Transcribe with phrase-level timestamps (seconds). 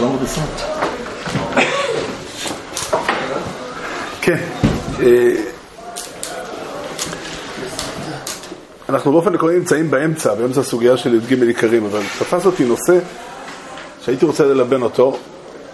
[0.00, 0.44] שלום וביסון.
[4.22, 4.38] כן.
[5.02, 5.34] אה,
[8.88, 12.98] אנחנו באופן עקרוני נמצאים באמצע, באמצע הסוגיה של י"ג עיקרים, אבל תפס אותי נושא
[14.04, 15.16] שהייתי רוצה ללבן אותו,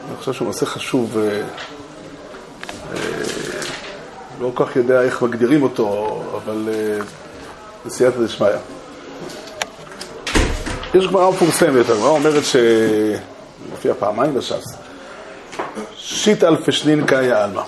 [0.09, 3.01] אני חושב שהוא נושא חשוב, אה, אה,
[4.41, 6.69] לא כל כך יודע איך מגדירים אותו, אבל
[7.87, 8.48] בסייעתא דשמיא.
[10.95, 12.56] יש גמרא מפורסמת, הגמרא אומרת ש...
[13.70, 14.77] מופיע פעמיים בש"ס.
[15.97, 17.62] שיט אלפי שנין קאיה עלמא.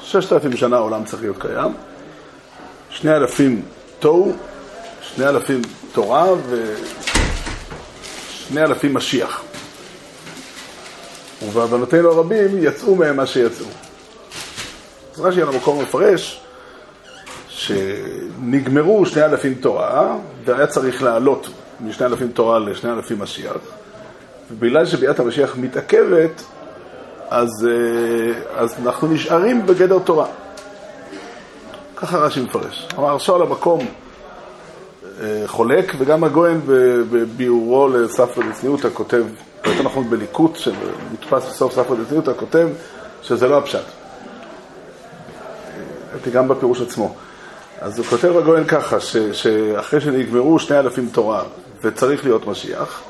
[0.00, 1.74] ששת אלפים שנה העולם צריך להיות קיים.
[2.90, 3.62] שני אלפים
[3.98, 4.32] תוהו,
[5.02, 6.72] שני אלפים תורה ושני
[8.62, 9.42] אלפים משיח.
[11.42, 13.66] ובעוונותינו הרבים יצאו מהם מה שיצאו.
[15.14, 16.40] אז רש"י על המקום מפרש
[17.48, 21.48] שנגמרו שני אלפים תורה והיה צריך לעלות
[21.80, 23.79] משני אלפים תורה לשני אלפים משיח.
[24.50, 26.42] ובגלל שביאת המשיח מתעכבת,
[27.30, 30.26] אז, אה, אז אנחנו נשארים בגדר תורה.
[31.96, 32.88] ככה רש"י מפרש.
[32.98, 33.80] אמר על המקום
[35.20, 36.60] אה, חולק, וגם הגויין
[37.10, 39.24] בביאורו לספר דצניותא כותב,
[39.64, 42.68] יותר נכון בליקוט שמודפס בסוף ספר דצניותא, כותב
[43.22, 43.84] שזה לא הפשט.
[46.12, 47.14] הייתי גם בפירוש עצמו.
[47.80, 51.42] אז הוא כותב הגויין ככה, ש, שאחרי שנגמרו שני אלפים תורה
[51.82, 53.02] וצריך להיות משיח,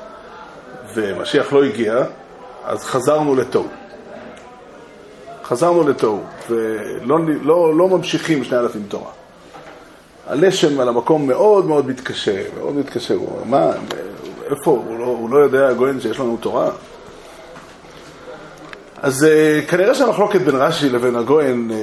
[0.93, 2.03] ומשיח לא הגיע,
[2.65, 3.67] אז חזרנו לתוהו.
[5.43, 9.11] חזרנו לתוהו, ולא לא, לא ממשיכים שני אלפים תורה.
[10.27, 13.13] הלשם על המקום מאוד מאוד מתקשה, מאוד מתקשה.
[13.13, 13.71] הוא אומר, מה,
[14.51, 16.69] איפה, הוא לא, הוא לא יודע, הגויין, שיש לנו תורה?
[19.01, 21.73] אז uh, כנראה שהמחלוקת בין רש"י לבין הגויין uh,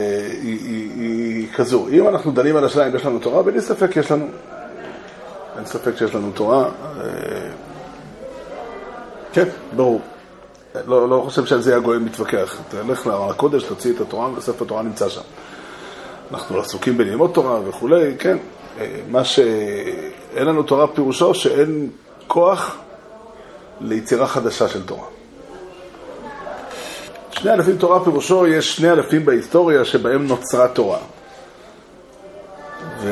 [0.43, 1.87] היא, היא, היא כזו.
[1.89, 4.29] אם אנחנו דנים על השאלה אם יש לנו תורה, בלי ספק יש לנו.
[5.57, 6.69] אין ספק שיש לנו תורה.
[9.33, 10.01] כן, ברור.
[10.87, 12.57] לא, לא חושב שעל זה הגויים מתווכח.
[12.69, 15.21] תלך לקודש, תוציא את התורה, וספר התורה נמצא שם.
[16.31, 18.39] אנחנו עסוקים בללמוד תורה וכולי, כן.
[19.09, 21.91] מה שאין לנו תורה פירושו שאין
[22.27, 22.77] כוח
[23.81, 25.07] ליצירה חדשה של תורה.
[27.31, 30.99] שני אלפים תורה פירושו, יש שני אלפים בהיסטוריה שבהם נוצרה תורה.
[33.01, 33.09] ו...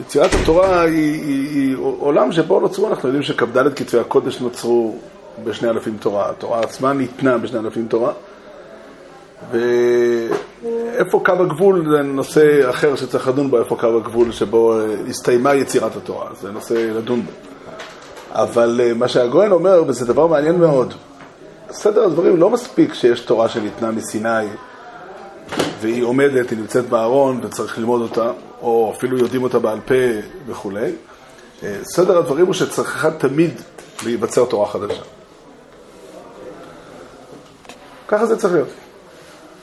[0.00, 4.96] יצירת התורה היא, היא, היא עולם שבו נוצרו, אנחנו יודעים שכ"ד כתבי הקודש נוצרו
[5.44, 8.12] בשני אלפים תורה, התורה עצמה ניתנה בשני אלפים תורה.
[9.50, 15.54] ואיפה קו הגבול זה נושא אחר שצריך לדון בו, איפה קו הגבול שבו אה, הסתיימה
[15.54, 17.30] יצירת התורה, זה נושא לדון בו.
[18.32, 20.94] אבל אה, מה שהגויין אומר, וזה דבר מעניין מאוד,
[21.70, 24.46] סדר הדברים לא מספיק שיש תורה שניתנה מסיני
[25.80, 28.30] והיא עומדת, היא נמצאת בארון וצריך ללמוד אותה,
[28.62, 29.94] או אפילו יודעים אותה בעל פה
[30.46, 30.92] וכולי.
[31.62, 33.60] אה, סדר הדברים הוא שצריכה תמיד
[34.04, 35.02] להיווצר תורה חדשה.
[38.08, 38.68] ככה זה צריך להיות.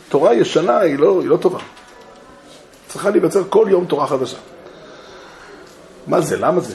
[0.09, 1.59] תורה ישנה היא לא, היא לא טובה.
[2.87, 4.37] צריכה להיווצר כל יום תורה חדשה.
[6.07, 6.37] מה זה?
[6.37, 6.73] למה זה?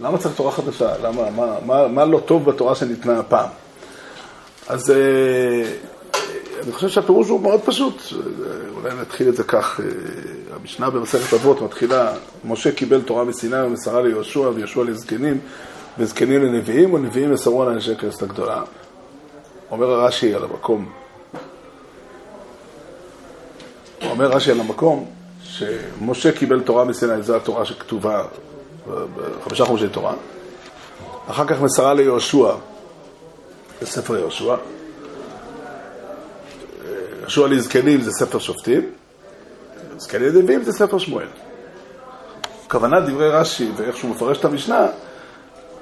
[0.00, 0.98] למה צריך תורה חדשה?
[1.02, 3.48] למה, מה, מה, מה לא טוב בתורה שניתנה הפעם?
[4.68, 5.72] אז אה,
[6.62, 8.02] אני חושב שהפירוש הוא מאוד פשוט,
[8.76, 9.86] אולי נתחיל את זה כך, אה,
[10.56, 12.12] המשנה במסכת אבות מתחילה,
[12.44, 15.38] משה קיבל תורה מסיני ומסרה ליהושע ויהושע לזקנים
[15.98, 18.62] וזקנים לנביאים ונביאים מסרו על אנשי כנסת הגדולה.
[19.70, 20.92] אומר רש"י על המקום,
[24.10, 25.10] אומר רש"י על המקום
[25.42, 28.24] שמשה קיבל תורה מסיני, זו התורה שכתובה
[28.86, 30.14] בחמישה חומשי תורה,
[31.26, 32.52] אחר כך מסרה ליהושע,
[33.82, 34.54] בספר יהושע,
[37.20, 38.90] יהושע לזקנים זה ספר שופטים,
[39.98, 41.26] זקני נביאים זה ספר שמואל.
[42.68, 44.86] כוונת דברי רש"י ואיך שהוא מפרש את המשנה,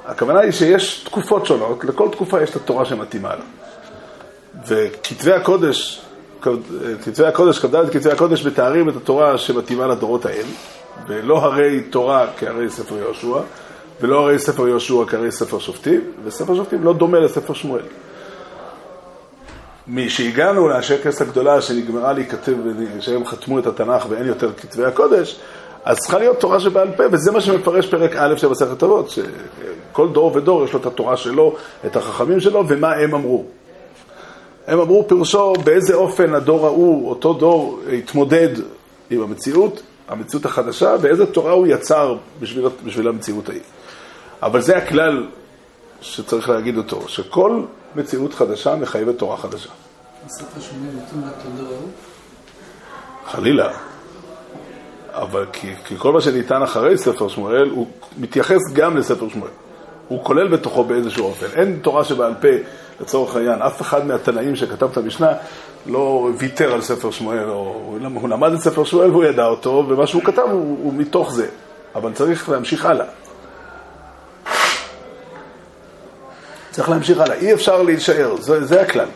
[0.07, 3.45] הכוונה היא שיש תקופות שונות, לכל תקופה יש את התורה שמתאימה לה.
[4.67, 6.03] וכתבי הקודש,
[7.05, 10.47] כתבי הקודש, כ"ד כתבי הקודש מתארים את התורה שמתאימה לדורות ההם,
[11.09, 13.41] ולא הרי תורה כהרי ספר יהושע,
[14.01, 17.83] ולא הרי ספר יהושע כהרי ספר שופטים, וספר שופטים לא דומה לספר שמואל.
[19.89, 22.53] משהגענו לאנשי כנסת הגדולה שנגמרה להיכתב,
[23.01, 25.41] שהם חתמו את התנ"ך ואין יותר כתבי הקודש,
[25.85, 30.09] אז צריכה להיות תורה שבעל פה, וזה מה שמפרש פרק א' של מסכת אבות, שכל
[30.09, 31.57] דור ודור יש לו את התורה שלו,
[31.87, 33.45] את החכמים שלו, ומה הם אמרו.
[34.67, 38.49] הם אמרו פירושו באיזה אופן הדור ההוא, אותו דור, התמודד
[39.11, 43.61] עם המציאות, המציאות החדשה, ואיזה תורה הוא יצר בשביל, בשביל המציאות ההיא.
[44.43, 45.27] אבל זה הכלל
[46.01, 47.63] שצריך להגיד אותו, שכל
[47.97, 49.71] מציאות חדשה מחייבת תורה חדשה.
[53.27, 53.73] חלילה.
[55.13, 57.87] אבל כי, כי כל מה שניתן אחרי ספר שמואל, הוא
[58.19, 59.51] מתייחס גם לספר שמואל.
[60.09, 61.47] הוא כולל בתוכו באיזשהו אופן.
[61.55, 62.49] אין תורה שבעל פה
[63.01, 65.33] לצורך העניין, אף אחד מהתנאים שכתב את המשנה
[65.87, 70.07] לא ויתר על ספר שמואל, או הוא למד את ספר שמואל והוא ידע אותו, ומה
[70.07, 71.49] שהוא כתב הוא, הוא מתוך זה.
[71.95, 73.07] אבל צריך להמשיך הלאה.
[76.79, 79.09] צריך להמשיך הלאה, אי אפשר להישאר, זה, זה הכלל.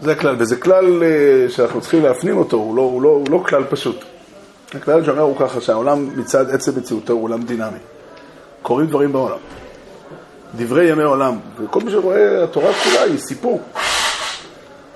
[0.00, 3.42] זה הכלל, וזה כלל אה, שאנחנו צריכים להפנים אותו, הוא לא, הוא לא, הוא לא
[3.46, 4.04] כלל פשוט.
[4.74, 7.78] הכלל שאומר הוא ככה, שהעולם מצד עצם מציאותו הוא עולם דינמי.
[8.62, 9.38] קורים דברים בעולם.
[10.56, 13.60] דברי ימי עולם, וכל מי שרואה, התורה כולה היא סיפור.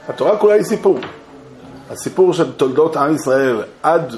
[0.09, 0.99] התורה כולה היא סיפור.
[1.91, 4.15] הסיפור של תולדות עם ישראל עד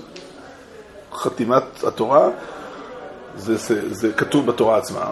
[1.13, 2.29] חתימת התורה,
[3.37, 5.11] זה, זה, זה כתוב בתורה עצמה.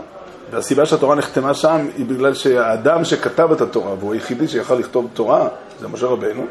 [0.51, 5.49] והסיבה שהתורה נחתמה שם היא בגלל שהאדם שכתב את התורה, והוא היחידי שיכל לכתוב תורה,
[5.81, 6.47] זה משה רבנו,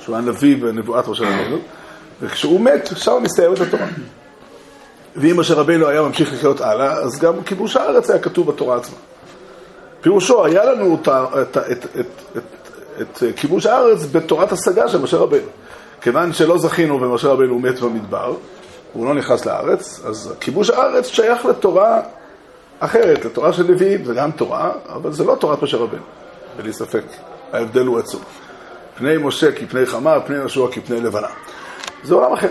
[0.00, 1.56] שהוא היה נביא בנבואת משה רבנו,
[2.20, 3.86] וכשהוא מת, שם מסתיימת התורה.
[5.16, 8.96] ואם משה רבנו היה ממשיך לחיות הלאה, אז גם כיבוש הארץ היה כתוב בתורה עצמה.
[10.00, 12.06] פירושו, היה לנו את, את, את, את,
[12.36, 12.42] את,
[13.00, 15.48] את כיבוש הארץ בתורת השגה של משה רבנו.
[16.00, 18.34] כיוון שלא זכינו ומשה רבנו מת במדבר,
[18.92, 22.00] הוא לא נכנס לארץ, אז כיבוש הארץ שייך לתורה
[22.80, 26.02] אחרת, לתורה של לוויים, זה גם תורה, אבל זה לא תורת משה רבנו,
[26.56, 27.04] בלי ספק.
[27.52, 28.22] ההבדל הוא עצום.
[28.98, 31.28] פני משה כפני חמה, פני יהושע כפני לבנה.
[32.04, 32.48] זה עולם אחר.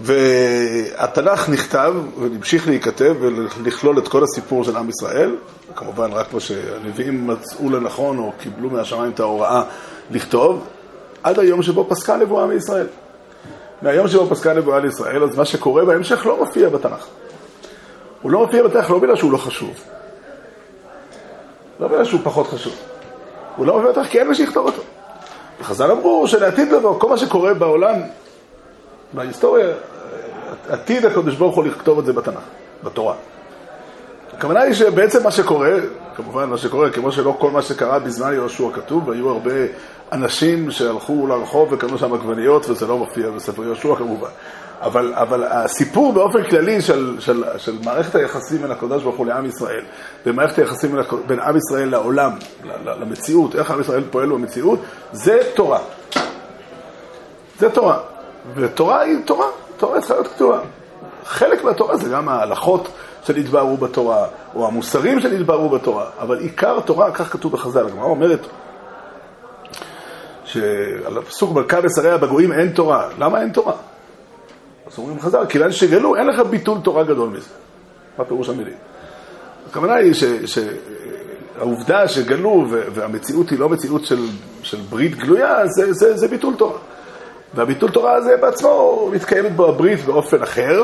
[0.00, 5.36] והתנ"ך נכתב ונמשיך להיכתב ולכלול את כל הסיפור של עם ישראל,
[5.76, 9.62] כמובן רק מה שהנביאים מצאו לנכון או קיבלו מהשמיים את ההוראה
[10.10, 10.64] לכתוב,
[11.22, 12.86] עד היום שבו פסקה נבואה מישראל.
[13.82, 17.06] מהיום שבו פסקה נבואה לישראל, אז מה שקורה בהמשך לא מופיע בתנ"ך.
[18.24, 19.84] הוא לא מופיע בתנ"ך לא בגלל שהוא לא חשוב,
[21.80, 22.72] לא בגלל שהוא פחות חשוב.
[23.56, 24.82] הוא לא מופיע בתנ"ך כי אין מי שיכתוב אותו.
[25.60, 27.94] וחז"ל אמרו שלעתיד לבוא, כל מה שקורה בעולם,
[29.12, 29.66] בהיסטוריה,
[30.68, 32.42] עתיד הקדוש ברוך הוא לכתוב את זה בתנ"ך,
[32.84, 33.14] בתורה.
[34.36, 35.72] הכוונה היא שבעצם מה שקורה,
[36.16, 39.54] כמובן מה שקורה, כמו שלא כל מה שקרה בזמן יהושע כתוב, והיו הרבה
[40.12, 44.30] אנשים שהלכו לרחוב וקנו שם עגבניות, וזה לא מופיע בספר יהושע כמובן.
[44.84, 49.46] אבל, אבל הסיפור באופן כללי של, של, של מערכת היחסים בין הקדוש ברוך הוא לעם
[49.46, 49.84] ישראל,
[50.26, 52.30] ומערכת היחסים בין, בין עם ישראל לעולם,
[52.84, 54.78] למציאות, איך עם ישראל פועל במציאות,
[55.12, 55.78] זה תורה.
[57.58, 57.98] זה תורה.
[58.54, 59.46] ותורה היא תורה,
[59.76, 60.58] תורה צריכה להיות כתובה.
[61.24, 62.88] חלק מהתורה זה גם ההלכות
[63.26, 68.40] שנתבהרו בתורה, או המוסרים שנתבהרו בתורה, אבל עיקר תורה, כך כתוב בחז"ל, הגמרא אומרת
[70.44, 73.08] שעל הפסוק מלכה ושריה בגויים אין תורה.
[73.18, 73.74] למה אין תורה?
[74.98, 77.48] אומרים חז"ל, כיוון שגלו, אין לך ביטול תורה גדול מזה.
[78.18, 78.74] מה פירוש המילים?
[79.70, 80.14] הכוונה היא
[80.46, 84.26] שהעובדה שגלו והמציאות היא לא מציאות של,
[84.62, 86.78] של ברית גלויה, זה, זה, זה ביטול תורה.
[87.54, 90.82] והביטול תורה הזה בעצמו, מתקיימת בו הברית באופן אחר,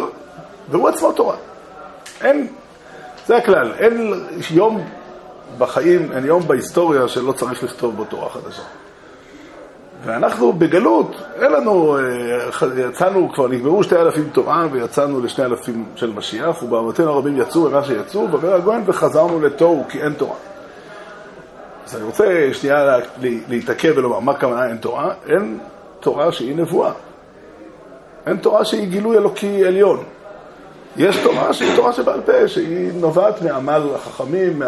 [0.71, 1.37] והוא עצמו תורה.
[2.21, 2.47] אין,
[3.27, 4.13] זה הכלל, אין
[4.51, 4.85] יום
[5.59, 8.63] בחיים, אין יום בהיסטוריה שלא צריך לכתוב בו תורה חדשה.
[10.05, 16.11] ואנחנו בגלות, אין לנו, אה, יצאנו, כבר נגמרו שתי אלפים תורה ויצאנו לשני אלפים של
[16.11, 20.37] משיח, ובאבותינו הרבים יצאו במה שיצאו, ואומר הגויין וחזרנו לתוהו כי אין תורה.
[21.87, 22.99] אז אני רוצה שנייה
[23.49, 25.15] להתעכב ולומר, מה כוונה אין תורה?
[25.29, 25.59] אין
[26.01, 26.93] תורה שהיא נבואה.
[28.27, 30.03] אין תורה שהיא גילוי אלוקי עליון.
[30.97, 34.63] יש תורה שהיא תורה שבעל פה, שהיא נובעת מעמל החכמים,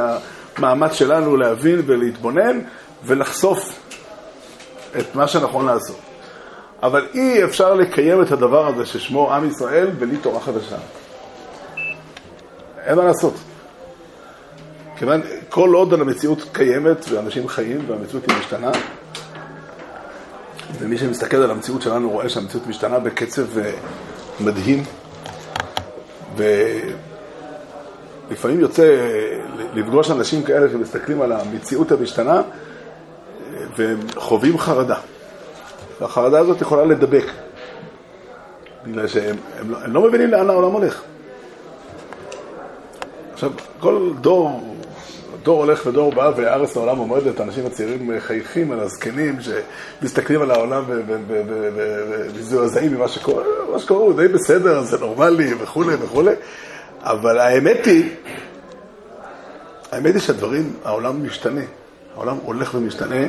[0.59, 2.59] מהמאמץ שלנו להבין ולהתבונן
[3.05, 3.82] ולחשוף
[4.99, 5.99] את מה שנכון לעשות.
[6.83, 10.77] אבל אי אפשר לקיים את הדבר הזה ששמו עם ישראל בלי תורה חדשה.
[12.85, 13.35] אין מה לעשות.
[14.97, 18.71] כיוון כל עוד המציאות קיימת ואנשים חיים והמציאות היא משתנה,
[20.79, 23.73] ומי שמסתכל על המציאות שלנו רואה שהמציאות משתנה בקצב אה,
[24.41, 24.85] מדהים,
[28.31, 29.39] ולפעמים יוצא אה,
[29.75, 32.43] לפגוש אנשים כאלה שמסתכלים על המציאות המשתנה
[33.77, 34.97] והם חווים חרדה.
[36.01, 37.25] והחרדה הזאת יכולה לדבק,
[38.87, 41.03] בגלל שהם הם לא, הם לא מבינים לאן העולם הולך.
[43.33, 43.51] עכשיו,
[43.81, 44.77] כל דור,
[45.43, 50.85] דור הולך ודור בא, והארץ לעולם עומדת, האנשים הצעירים חייכים על הזקנים שמסתכלים על העולם
[50.89, 56.35] ומזועזעים ממה שקורה, מה שקורה הוא די בסדר, זה נורמלי וכולי וכולי,
[57.01, 58.11] אבל האמת היא,
[59.93, 61.63] האמת היא שהדברים, העולם משתנה.
[62.17, 63.27] העולם הולך ומשתנה,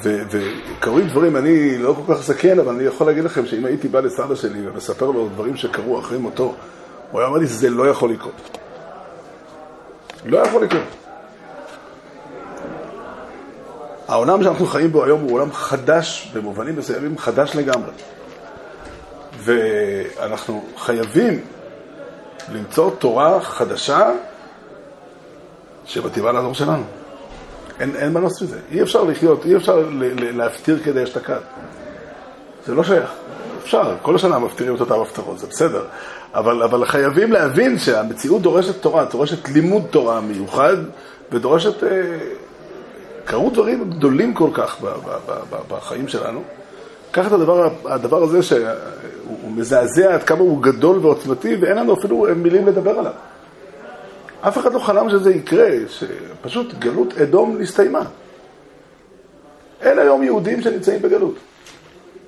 [0.00, 4.00] וקורים דברים, אני לא כל כך זקן, אבל אני יכול להגיד לכם שאם הייתי בא
[4.00, 6.54] לסבא שלי ומספר לו דברים שקרו אחרי מותו,
[7.10, 8.58] הוא היה אומר לי שזה לא יכול לקרות.
[10.24, 10.82] לא יכול לקרות.
[14.08, 17.90] העולם שאנחנו חיים בו היום הוא עולם חדש, במובנים מסוימים חדש לגמרי.
[19.38, 21.40] ואנחנו חייבים
[22.52, 24.10] למצוא תורה חדשה
[25.84, 26.99] שמתאימה לדור שלנו.
[27.80, 28.58] אין, אין מנוס מזה.
[28.72, 31.40] אי אפשר לחיות, אי אפשר להפטיר כדי אשתקד.
[32.66, 33.10] זה לא שייך.
[33.62, 35.84] אפשר, כל השנה מפטירים את אותן הפטרות, זה בסדר.
[36.34, 40.76] אבל, אבל חייבים להבין שהמציאות דורשת תורה, דורשת לימוד תורה מיוחד,
[41.32, 41.84] ודורשת...
[41.84, 42.18] אה,
[43.24, 46.42] קרו דברים גדולים כל כך ב- ב- ב- ב- בחיים שלנו.
[47.10, 52.26] קח את הדבר, הדבר הזה שהוא מזעזע עד כמה הוא גדול ועוצמתי, ואין לנו אפילו
[52.36, 53.12] מילים לדבר עליו.
[54.40, 58.02] אף אחד לא חלם שזה יקרה, שפשוט גלות אדום נסתיימה.
[59.80, 61.34] אין היום יהודים שנמצאים בגלות.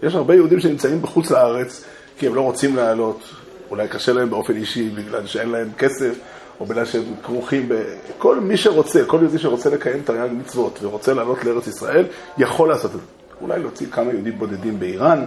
[0.02, 1.85] יש הרבה יהודים שנמצאים בחוץ לארץ,
[2.19, 3.23] כי הם לא רוצים לעלות,
[3.71, 6.14] אולי קשה להם באופן אישי בגלל שאין להם כסף,
[6.61, 7.83] או בגלל שהם כרוכים ב...
[8.19, 12.04] כל מי שרוצה, כל יהודי שרוצה לקיים תרי"ג מצוות ורוצה לעלות לארץ ישראל,
[12.38, 13.07] יכול לעשות את זה.
[13.40, 15.25] אולי להוציא כמה יהודים בודדים באיראן,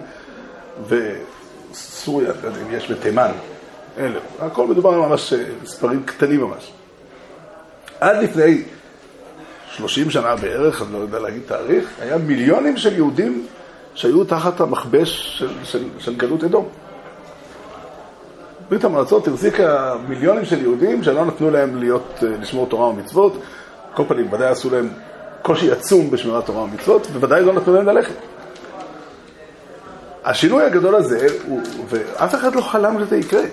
[0.87, 3.31] וסוריה, לא יודע אם יש בתימן,
[3.97, 4.19] אלה.
[4.39, 6.71] הכל מדובר ממש אה, מספרים קטנים ממש.
[7.99, 8.61] עד לפני
[9.69, 13.47] 30 שנה בערך, אני לא יודע להגיד תאריך, היה מיליונים של יהודים
[13.93, 16.69] שהיו תחת המכבש של, של, של גלות אדום.
[18.69, 23.41] ברית המועצות החזיקה מיליונים של יהודים שלא נתנו להם להיות, אה, לשמור תורה ומצוות.
[23.93, 24.89] כל פנים, ודאי עשו להם
[25.41, 28.15] קושי עצום בשמירת תורה ומצוות, ובוודאי לא נתנו להם ללכת.
[30.25, 33.43] השינוי הגדול הזה, הוא, ואף אחד לא חלם שזה יקרה.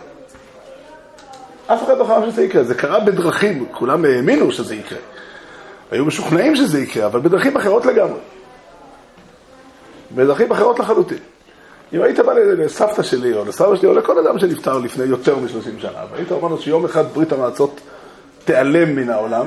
[1.74, 2.64] אף אחד לא חלם שזה יקרה.
[2.64, 4.98] זה קרה בדרכים, כולם האמינו שזה יקרה.
[5.90, 8.20] היו משוכנעים שזה יקרה, אבל בדרכים אחרות לגמרי.
[10.14, 11.18] בדרכים אחרות לחלוטין.
[11.92, 15.80] אם היית בא לסבתא שלי או לסבא שלי או לכל אדם שנפטר לפני יותר מ-30
[15.80, 17.80] שנה, והיית אומר לו שיום אחד ברית המועצות
[18.44, 19.46] תיעלם מן העולם,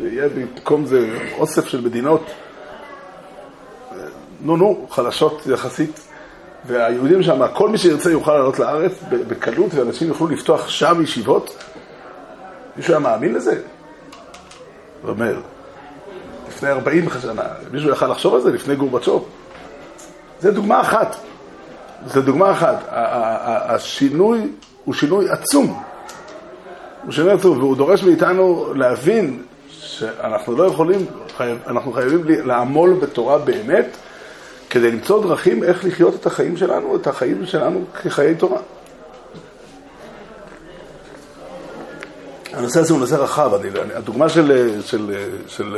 [0.00, 2.22] ויהיה במקום זה אוסף של מדינות,
[4.40, 6.07] נו נו, חלשות יחסית,
[6.68, 11.64] והיהודים שם, כל מי שירצה יוכל לעלות לארץ בקלות, ואנשים יוכלו לפתוח שם ישיבות,
[12.76, 13.60] מישהו היה מאמין לזה?
[15.02, 15.40] הוא אומר,
[16.48, 19.28] לפני 40 שנה, מישהו יכל לחשוב על זה לפני גורבצ'וב?
[20.40, 21.16] זה דוגמה אחת.
[22.06, 22.76] זו דוגמה אחת.
[22.88, 24.52] השינוי
[24.84, 25.82] הוא שינוי עצום.
[27.04, 31.06] הוא שינוי עצום, והוא דורש מאיתנו להבין שאנחנו לא יכולים,
[31.66, 33.96] אנחנו חייבים לעמול בתורה באמת,
[34.70, 38.60] כדי למצוא דרכים איך לחיות את החיים שלנו, את החיים שלנו כחיי תורה.
[42.52, 45.14] הנושא הזה הוא נושא רחב, אני, הדוגמה של, של,
[45.46, 45.76] של,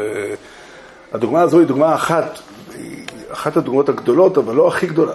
[1.12, 2.38] הדוגמה הזו היא דוגמה אחת,
[2.74, 5.12] היא אחת הדוגמאות הגדולות, אבל לא הכי גדולה.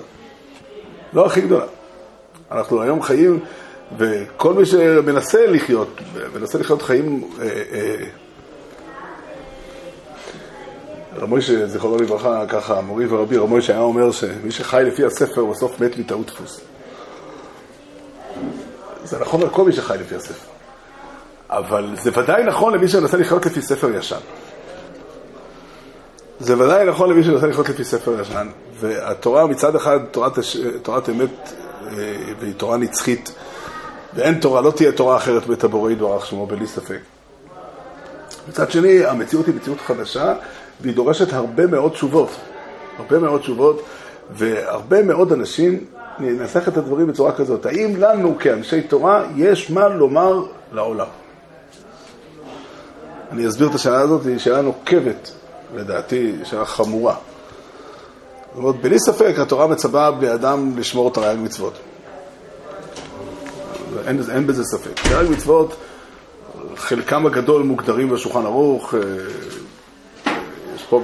[1.13, 1.65] לא הכי גדולה.
[2.51, 3.39] אנחנו היום חיים,
[3.97, 6.01] וכל מי שמנסה לחיות,
[6.33, 7.31] מנסה לחיות חיים...
[7.41, 8.05] אה, אה,
[11.15, 15.45] רב מוישה, זיכרונו לברכה, ככה, מורי ורבי רב מוישה היה אומר שמי שחי לפי הספר
[15.45, 16.61] בסוף מת מטעות דפוס.
[19.03, 20.49] זה נכון על כל מי שחי לפי הספר.
[21.49, 24.19] אבל זה ודאי נכון למי שמנסה לחיות לפי ספר ישן.
[26.39, 28.47] זה ודאי נכון למי שמנסה לחיות לפי ספר ישן.
[28.79, 30.33] והתורה מצד אחד, תורת,
[30.81, 31.53] תורת אמת,
[32.39, 33.31] והיא תורה נצחית,
[34.13, 36.99] ואין תורה, לא תהיה תורה אחרת בטבורי יתברך שמו, בלי ספק.
[38.49, 40.33] מצד שני, המציאות היא מציאות חדשה,
[40.81, 42.29] והיא דורשת הרבה מאוד תשובות.
[42.97, 43.81] הרבה מאוד תשובות,
[44.31, 45.79] והרבה מאוד אנשים,
[46.19, 51.07] ננסח את הדברים בצורה כזאת, האם לנו כאנשי תורה יש מה לומר לעולם?
[53.31, 55.31] אני אסביר את השאלה הזאת, היא שאלה נוקבת,
[55.75, 57.15] לדעתי, שאלה חמורה.
[58.55, 61.73] זאת אומרת, בלי ספק, התורה מצווה בני אדם לשמור תרי"ג מצוות.
[64.07, 64.99] אין, אין בזה ספק.
[65.03, 65.75] תרי"ג מצוות,
[66.75, 69.55] חלקם הגדול מוגדרים בשולחן ערוך, יש
[70.89, 71.01] פה,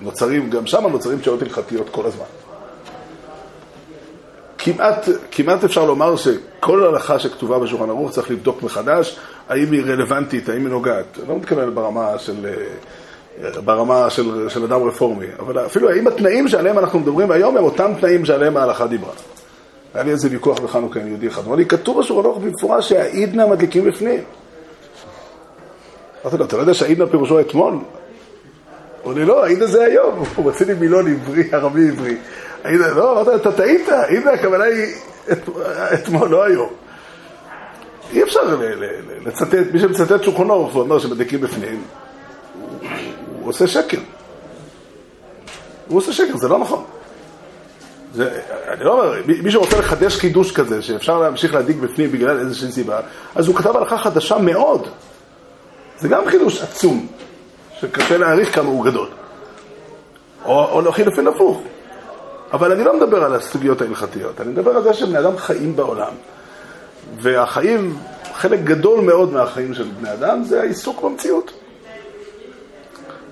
[0.00, 2.24] נוצרים, גם שם נוצרים שאלות הלכתיות כל הזמן.
[4.58, 9.18] כמעט, כמעט אפשר לומר שכל הלכה שכתובה בשולחן ערוך צריך לבדוק מחדש,
[9.48, 11.18] האם היא רלוונטית, האם היא נוגעת.
[11.18, 12.46] אני לא מתכוון ברמה של...
[13.64, 17.92] ברמה של, של אדם רפורמי, אבל אפילו האם התנאים שעליהם אנחנו מדברים היום הם אותם
[18.00, 19.12] תנאים שעליהם ההלכה דיברה.
[19.94, 23.84] היה לי איזה ויכוח בחנוכה עם יהודי אחד, לי, כתוב בשולחן ערוך במפורש שהעידנא מדליקים
[23.84, 24.20] בפנים.
[26.24, 27.78] אמרתי לו, אתה לא יודע שהעידנא פירושו אתמול?
[29.06, 30.24] הוא אומר לי, לא, העידנא זה היום.
[30.36, 32.16] הוא מוציא לי מילון עברי, ערבי עברי.
[32.64, 34.94] העידנא, לא, אמרתי לו, אתה טעית, העידנא הכוונה היא
[35.94, 36.68] אתמול, לא היום.
[38.12, 38.40] אי אפשר
[39.26, 41.82] לצטט, מי שמצטט שולחן ערוך ואומר שמדליקים בפנים,
[43.40, 43.98] הוא עושה שקר.
[45.88, 46.84] הוא עושה שקר, זה לא נכון.
[48.14, 52.72] זה, אני לא אומר, מי שרוצה לחדש חידוש כזה, שאפשר להמשיך להדאיג בפנים בגלל איזושהי
[52.72, 53.00] סיבה,
[53.34, 54.88] אז הוא כתב הלכה חדשה מאוד.
[55.98, 57.06] זה גם חידוש עצום,
[57.80, 59.08] שקשה להעריך כמה הוא גדול.
[60.44, 61.62] או, או לחילופין הפוך.
[62.52, 66.12] אבל אני לא מדבר על הסוגיות ההלכתיות, אני מדבר על זה שבני אדם חיים בעולם.
[67.20, 67.96] והחיים,
[68.34, 71.52] חלק גדול מאוד מהחיים של בני אדם, זה העיסוק במציאות.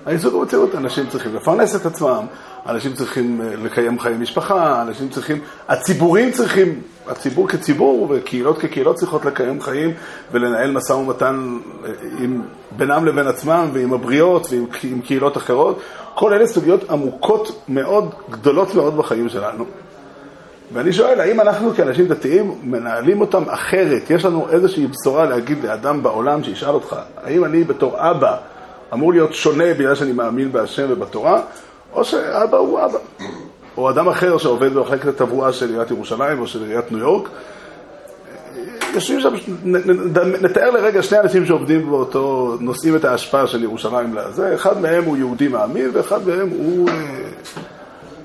[0.05, 2.25] העיסוק במציאות, אנשים צריכים לפרנס את עצמם,
[2.65, 9.25] אנשים צריכים אה, לקיים חיי משפחה, אנשים צריכים, הציבורים צריכים, הציבור כציבור וקהילות כקהילות צריכות
[9.25, 9.93] לקיים חיים
[10.31, 12.41] ולנהל משא ומתן אה, עם,
[12.77, 15.79] בינם לבין עצמם ועם הבריות ועם קהילות אחרות.
[16.15, 19.65] כל אלה סוגיות עמוקות מאוד, גדולות מאוד בחיים שלנו.
[20.73, 24.09] ואני שואל, האם אנחנו כאנשים דתיים מנהלים אותם אחרת?
[24.09, 28.37] יש לנו איזושהי בשורה להגיד לאדם בעולם שישאל אותך, האם אני בתור אבא
[28.93, 31.41] אמור להיות שונה בגלל שאני מאמין בהשם ובתורה,
[31.93, 32.97] או שאבא הוא אבא.
[33.77, 37.29] או אדם אחר שעובד במחלקת התברואה של עיריית ירושלים או של עיריית ניו יורק.
[38.93, 39.33] יושבים שם,
[40.41, 45.17] נתאר לרגע שני אנשים שעובדים באותו, נושאים את ההשפעה של ירושלים לזה, אחד מהם הוא
[45.17, 46.93] יהודי מאמין ואחד מהם הוא, אה,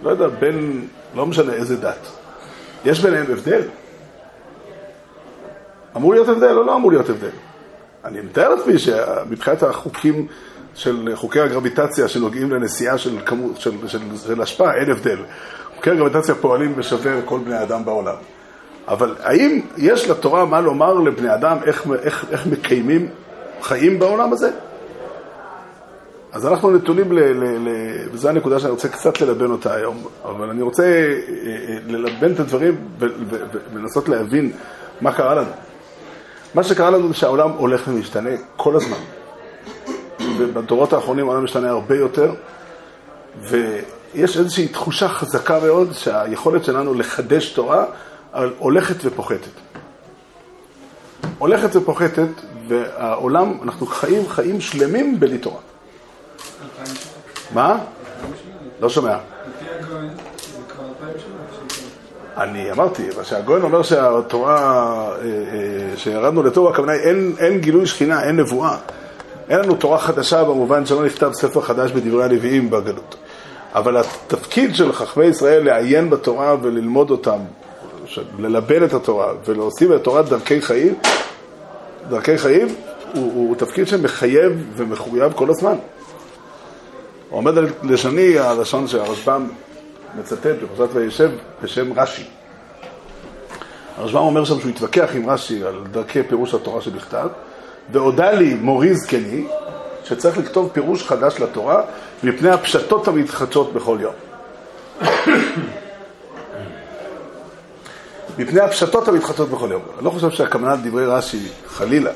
[0.03, 0.81] לא יודע, בן,
[1.15, 2.07] לא משנה איזה דת.
[2.85, 3.63] יש ביניהם הבדל?
[5.97, 7.29] אמור להיות הבדל או לא אמור להיות הבדל?
[8.05, 10.27] אני מתאר לעצמי שמבחינת החוקים
[10.75, 15.19] של חוקי הגרביטציה שנוגעים לנסיעה של, כמות, של, של, של השפעה, אין הבדל.
[15.77, 18.17] חוקי הגרביטציה פועלים בשווה כל בני אדם בעולם.
[18.89, 23.09] אבל האם יש לתורה מה לומר לבני אדם איך, איך, איך מקיימים
[23.63, 24.51] חיים בעולם הזה?
[26.33, 27.69] אז אנחנו נתונים, ל, ל, ל,
[28.13, 31.17] וזו הנקודה שאני רוצה קצת ללבן אותה היום, אבל אני רוצה אה,
[31.69, 32.77] אה, ללבן את הדברים
[33.73, 34.53] ולנסות להבין
[35.01, 35.51] מה קרה לנו.
[36.55, 39.20] מה שקרה לנו זה שהעולם הולך ומשתנה כל הזמן.
[40.39, 42.35] ובדורות האחרונים העולם משתנה הרבה יותר,
[43.43, 47.85] ויש איזושהי תחושה חזקה מאוד שהיכולת שלנו לחדש תורה
[48.59, 49.51] הולכת ופוחתת.
[51.39, 52.29] הולכת ופוחתת,
[52.69, 55.61] והעולם, אנחנו חיים חיים שלמים בלי תורה.
[57.55, 57.79] מה?
[58.81, 59.19] לא שומע.
[62.37, 67.87] אני אמרתי, מה שהגויין אומר שהתורה, אה, אה, שירדנו לתורה, הכוונה היא אין, אין גילוי
[67.87, 68.77] שכינה, אין נבואה.
[69.51, 73.17] אין לנו תורה חדשה במובן שלא נכתב ספר חדש בדברי הנביאים בגלות.
[73.75, 77.39] אבל התפקיד של חכמי ישראל לעיין בתורה וללמוד אותם,
[78.39, 80.95] ללבן את התורה ולהוסיף את תורת דרכי חיים,
[82.09, 82.69] דרכי חיים,
[83.15, 85.77] הוא, הוא תפקיד שמחייב ומחויב כל הזמן.
[87.31, 89.49] עומד על לשוני הלשון שהרשב"ם
[90.19, 91.31] מצטט בפרשת וישב
[91.63, 92.25] בשם רש"י.
[93.97, 97.29] הרשב"ם אומר שם שהוא התווכח עם רש"י על דרכי פירוש התורה שבכתב,
[97.93, 99.47] והודה לי מורי זקני
[100.05, 101.83] שצריך לכתוב פירוש חדש לתורה
[102.23, 104.15] מפני הפשטות המתחדשות בכל יום.
[108.39, 109.83] מפני הפשטות המתחדשות בכל יום.
[109.97, 112.11] אני לא חושב שהכוונה לדברי רש"י, חלילה.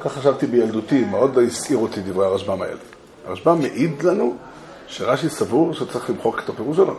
[0.00, 2.80] כך חשבתי בילדותי, מאוד הסעיר אותי דברי הרשב"ם האלה.
[3.26, 4.36] הרשב"ם מעיד לנו
[4.86, 6.94] שרש"י סבור שצריך למחוק את הפירוש שלו.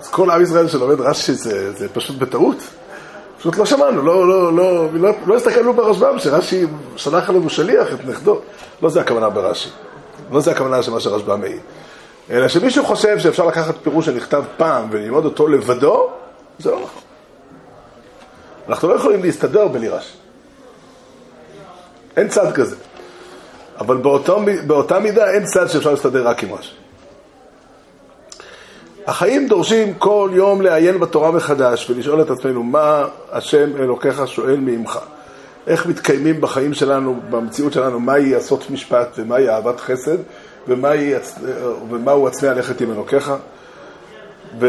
[0.00, 2.56] אז כל עם ישראל שלומד רש"י זה, זה פשוט בטעות.
[3.42, 8.04] פשוט לא שמענו, לא, לא, לא, לא, לא הסתכלנו ברשב"ם שרש"י שלח עלינו שליח את
[8.04, 8.40] נכדו.
[8.82, 9.68] לא זה הכוונה ברש"י.
[10.30, 11.60] לא זה הכוונה של מה שרשב"ם מעיד.
[12.30, 16.10] אלא שמישהו חושב שאפשר לקחת פירוש שנכתב פעם וללמוד אותו לבדו,
[16.58, 17.02] זה לא נכון.
[18.68, 20.16] אנחנו לא יכולים להסתדר בלי רש"י.
[22.16, 22.76] אין צד כזה.
[23.78, 26.81] אבל באותו, באותה מידה אין צד שאפשר להסתדר רק עם רש"י.
[29.06, 34.98] החיים דורשים כל יום לעיין בתורה מחדש ולשאול את עצמנו מה השם אלוקיך שואל מעמך.
[35.66, 40.16] איך מתקיימים בחיים שלנו, במציאות שלנו, מהי עשות משפט ומהי אהבת חסד
[40.68, 41.12] ומהי,
[41.90, 43.32] ומהו עצמי הלכת עם אלוקיך
[44.60, 44.66] ו,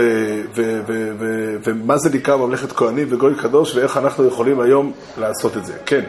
[0.55, 5.57] ו, ו, ו, ומה זה נקרא ממלכת כהנים וגוי קדוש ואיך אנחנו יכולים היום לעשות
[5.57, 5.73] את זה.
[5.85, 6.03] כן.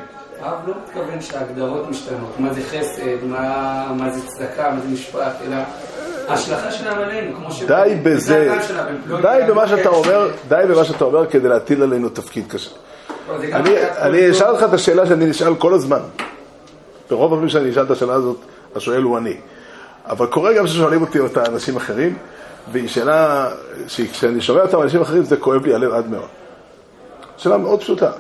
[0.44, 5.32] הרב לא מתכוון שההגדרות משתנות, מה זה חסד, מה, מה זה צדקה, מה זה משפט,
[5.46, 5.56] אלא
[6.28, 7.62] ההשלכה שלהם עלינו, כמו ש...
[7.62, 8.58] די בזה,
[9.06, 12.70] לא די במה שאתה אומר, די במה שאתה אומר כדי להטיל עלינו תפקיד קשה.
[13.28, 13.34] לא,
[13.98, 16.00] אני, אשאל אותך את השאלה שאני נשאל כל הזמן.
[17.10, 18.36] ברוב הפעמים שאני אשאל את השאלה הזאת,
[18.76, 19.36] השואל הוא אני.
[20.06, 22.16] אבל קורה גם ששואלים אותי אותה אנשים אחרים,
[22.72, 23.50] והיא שאלה
[23.88, 26.28] שכשאני שומע אותה מאנשים אחרים זה כואב לי הלב עד מאוד.
[27.36, 28.10] שאלה מאוד פשוטה.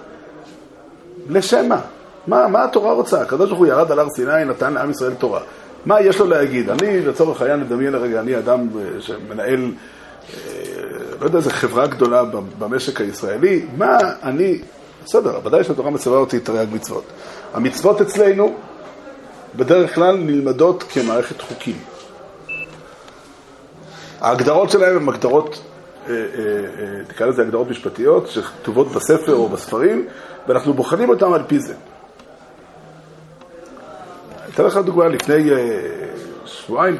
[1.28, 1.80] לשם מה?
[2.26, 3.20] מה, מה התורה רוצה?
[3.20, 5.40] הקדוש ברוך הוא ירד על הר סיני, נתן לעם ישראל תורה.
[5.86, 6.70] מה יש לו להגיד?
[6.70, 10.38] אני, לצורך העניין, נדמיין לרגע, אני אדם אה, שמנהל, אה,
[11.20, 12.22] לא יודע איזה חברה גדולה
[12.58, 14.58] במשק הישראלי, מה אני,
[15.04, 17.04] בסדר, ודאי שהתורה מצווה אותי תרי"ג מצוות.
[17.54, 18.54] המצוות אצלנו
[19.56, 21.76] בדרך כלל נלמדות כמערכת חוקים.
[24.20, 25.62] ההגדרות שלהם הן הגדרות,
[26.08, 26.14] אה,
[27.08, 30.06] תקרא לזה הגדרות משפטיות, שכתובות בספר או בספרים,
[30.48, 31.74] ואנחנו בוחנים אותן על פי זה.
[34.54, 35.56] אתן לך דוגמה, לפני אה,
[36.44, 36.96] שבועיים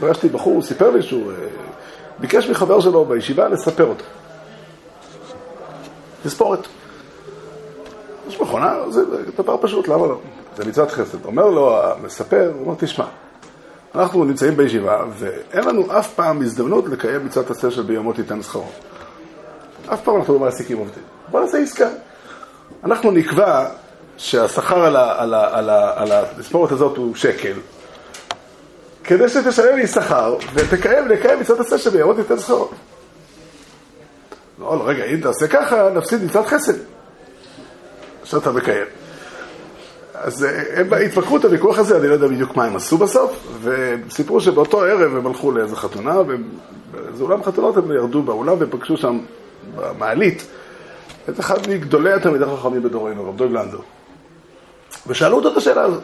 [0.00, 1.36] פגשתי בחור, הוא סיפר לי שהוא אה,
[2.18, 4.04] ביקש מחבר שלו בישיבה לספר אותו.
[6.24, 6.66] תספורת.
[8.28, 9.02] יש מכונה, זה
[9.38, 10.18] דבר פשוט, למה לא?
[10.56, 11.24] זה מצוות חסד.
[11.24, 13.04] אומר לו המספר, הוא אומר, תשמע,
[13.94, 18.66] אנחנו נמצאים בישיבה, ואין לנו אף פעם הזדמנות לקיים מצוות עשה של ביומו תיתן שכרו.
[19.86, 21.02] אף פעם אנחנו לא מעסיקים עובדים.
[21.30, 21.88] בוא נעשה עסקה.
[22.84, 23.66] אנחנו נקבע
[24.16, 27.54] שהשכר על, על, על, על התספורת הזאת הוא שקל,
[29.04, 32.70] כדי שתשלם לי שכר ותקיים, לקיים מצוות עשה של ביומו תיתן שכרו.
[34.58, 36.74] לא, לא, רגע, אם תעשה ככה, נפסיד מצוות חסד.
[38.24, 38.86] שאתה מקיים.
[40.14, 43.58] אז אה, הם התווכחו את הוויכוח הזה, אני לא יודע בדיוק מה הם עשו בסוף,
[43.62, 49.18] וסיפרו שבאותו ערב הם הלכו לאיזה חתונה, ובאיזה אולם חתונות הם ירדו באולם ופגשו שם
[49.76, 50.46] במעלית
[51.28, 53.78] את אחד מגדולי התלמידי החכמים בדורנו, רב דב לנדו.
[55.06, 56.02] ושאלו אותו את השאלה הזאת.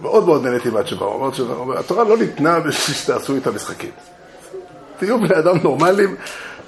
[0.00, 1.30] מאוד מאוד נהניתי מהתשובה, הוא
[1.64, 3.90] אמר, התורה לא ניתנה בשביל שתעשו איתה משחקים.
[4.98, 6.16] תהיו בני אדם נורמליים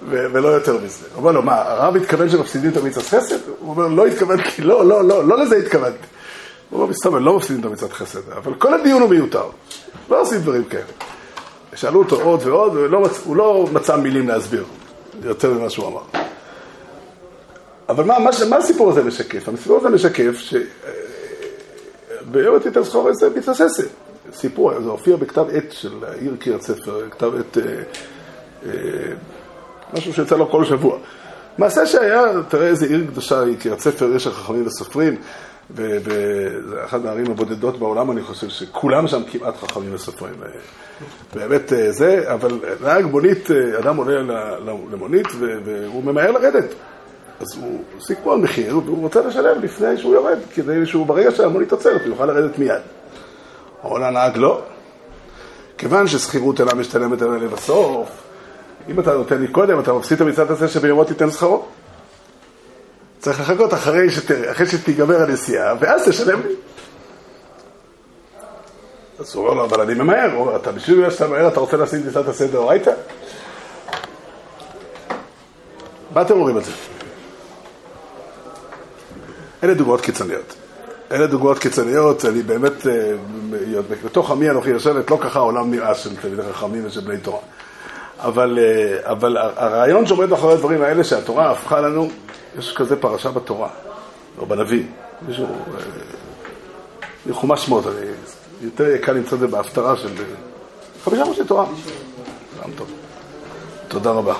[0.08, 1.06] ולא יותר מזה.
[1.12, 3.38] הוא אומר לו, מה, הרב התכוון שמפסידים את המצוות חסד?
[3.58, 6.06] הוא אומר, לא התכוונתי, לא, לא, לא, לא לזה התכוונתי.
[6.70, 9.44] הוא אומר, מסתובב, לא מפסידים את המצוות חסד, אבל כל הדיון הוא מיותר.
[10.10, 10.82] לא עושים דברים כאלה.
[11.74, 14.64] שאלו אותו עוד ועוד, והוא לא מצא מילים להסביר
[15.24, 16.25] יותר ממה שהוא אמר.
[17.88, 19.48] אבל מה, מה, מה הסיפור הזה משקף?
[19.48, 20.38] הסיפור הזה משקף
[22.26, 23.88] שביום תיתן סחור איזה מתבססת.
[24.32, 27.58] סיפור, זה הופיע בכתב עת של העיר קריית ספר, כתב עת...
[27.58, 27.62] אה,
[28.66, 28.70] אה,
[29.92, 30.98] משהו שיוצא לו כל שבוע.
[31.58, 35.16] מעשה שהיה, תראה איזה עיר קדושה היא קריית ספר, יש חכמים וסופרים,
[35.70, 40.34] וזה אחת הערים הבודדות בעולם, אני חושב שכולם שם כמעט חכמים וסופרים.
[41.34, 44.22] באמת אה, זה, אבל נהג מונית, אדם עולה
[44.92, 45.26] למונית
[45.64, 46.74] והוא ממהר לרדת.
[47.40, 51.72] אז הוא סיכמו על מחיר והוא רוצה לשלם לפני שהוא יורד, כדי שהוא ברגע שהמונית
[51.72, 52.80] עוצרת הוא יוכל לרדת מיד.
[53.84, 54.62] אבל הנהג לא.
[55.78, 58.08] כיוון ששכירות אינה משתלמת אלא לבסוף,
[58.88, 61.64] אם אתה נותן לי קודם, אתה מפסיד את המצוות הזה שביומו תיתן שכרו.
[63.18, 64.30] צריך לחכות אחרי, שת...
[64.50, 66.54] אחרי שתיגמר הנסיעה, ואז תשלם לי.
[69.18, 70.34] אז הוא אומר לו, אבל אני ממהר.
[70.34, 72.90] אומר, אתה בשביל שאתה ממהר, אתה רוצה לשים טיסת הסדר אורייתא?
[76.14, 76.72] מה אתם אומרים על זה?
[79.64, 80.54] אלה דוגמאות קיצוניות.
[81.12, 83.12] אלה דוגמאות קיצוניות, אני באמת, אה,
[84.04, 87.38] בתוך עמי אנוכי יושבת, לא ככה העולם נראה של תלמידי חכמים ושל בני תורה.
[88.18, 92.08] אבל, אה, אבל הרעיון שעומד מאחורי הדברים האלה, שהתורה הפכה לנו,
[92.58, 93.68] יש כזה פרשה בתורה,
[94.38, 94.82] או בנביא,
[95.28, 95.46] מישהו,
[97.26, 98.06] מחומש שמות, אני,
[98.60, 100.08] יותר קל למצוא את זה בהפטרה של
[101.04, 101.66] חמישה ראשי תורה.
[103.88, 104.34] תודה רבה.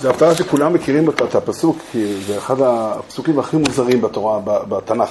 [0.00, 5.10] זו הפטרה שכולם מכירים את הפסוק, כי זה אחד הפסוקים הכי מוזרים בתורה, בתנ"ך,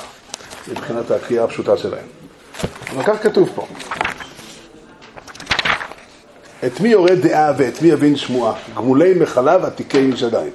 [0.71, 2.05] מבחינת הקריאה הפשוטה שלהם.
[2.93, 3.65] אבל כך כתוב פה.
[6.65, 8.53] את מי יורד דעה ואת מי יבין שמועה?
[8.75, 10.51] גמולי מחלב עתיקי משדיים.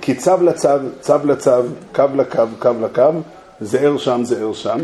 [0.00, 0.68] כי צו לצו,
[1.00, 1.50] צו לצו,
[1.94, 3.10] קו לקו, קו לקו,
[3.60, 4.78] זער שם, זער שם.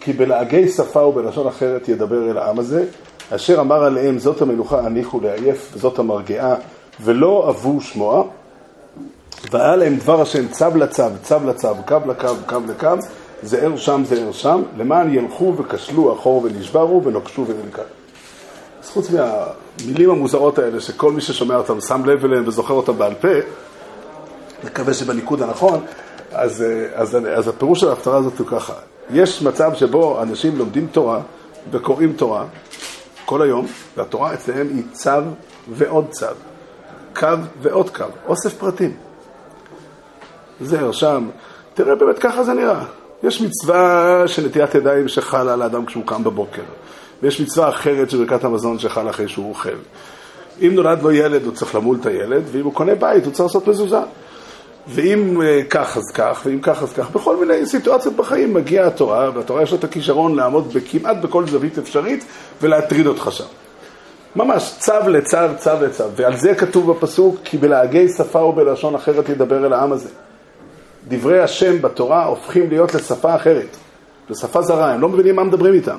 [0.00, 2.84] כי בלעגי שפה ובלשון אחרת ידבר אל העם הזה,
[3.30, 6.54] אשר אמר עליהם זאת המלוכה הניחו לעייף וזאת המרגעה
[7.00, 8.24] ולא אבו שמוע.
[9.50, 12.88] והיה להם דבר השם צו לצו, צו לצו, קו לקו, קו לקו,
[13.42, 17.82] זער שם, זער שם, למען ילכו וכשלו אחור ונשברו ונוקשו ונלקחו.
[18.82, 23.14] אז חוץ מהמילים המוזרות האלה, שכל מי ששומע אותם שם לב אליהם וזוכר אותם בעל
[23.14, 23.28] פה,
[24.64, 25.84] מקווה שבניקוד הנכון,
[26.32, 28.72] אז, אז, אז, אז הפירוש של ההפטרה הזאת הוא ככה,
[29.10, 31.20] יש מצב שבו אנשים לומדים תורה
[31.70, 32.44] וקוראים תורה
[33.24, 35.10] כל היום, והתורה אצלם היא צו
[35.70, 36.26] ועוד צו,
[37.14, 37.28] קו
[37.62, 38.96] ועוד קו, אוסף פרטים.
[40.60, 41.28] זה, שם,
[41.74, 42.84] תראה, באמת ככה זה נראה.
[43.22, 46.62] יש מצווה של נטיית ידיים שחלה על האדם כשהוא קם בבוקר.
[47.22, 49.68] ויש מצווה אחרת של ברכת המזון שחל אחרי שהוא אוכל.
[50.60, 53.46] אם נולד לו ילד, הוא צריך למול את הילד, ואם הוא קונה בית, הוא צריך
[53.46, 54.00] לעשות מזוזה.
[54.88, 59.30] ואם אה, כך אז כך, ואם כך אז כך, בכל מיני סיטואציות בחיים מגיעה התורה,
[59.34, 62.24] והתורה יש לה את הכישרון לעמוד כמעט בכל זווית אפשרית
[62.62, 63.44] ולהטריד אותך שם.
[64.38, 69.66] ממש, צו לצו, צו לצו, ועל זה כתוב בפסוק, כי בלעגי שפה ובלשון אחרת ידבר
[69.66, 70.08] אל העם הזה.
[71.08, 73.76] דברי השם בתורה הופכים להיות לשפה אחרת,
[74.30, 75.96] לשפה זרה, הם לא מבינים מה מדברים איתם.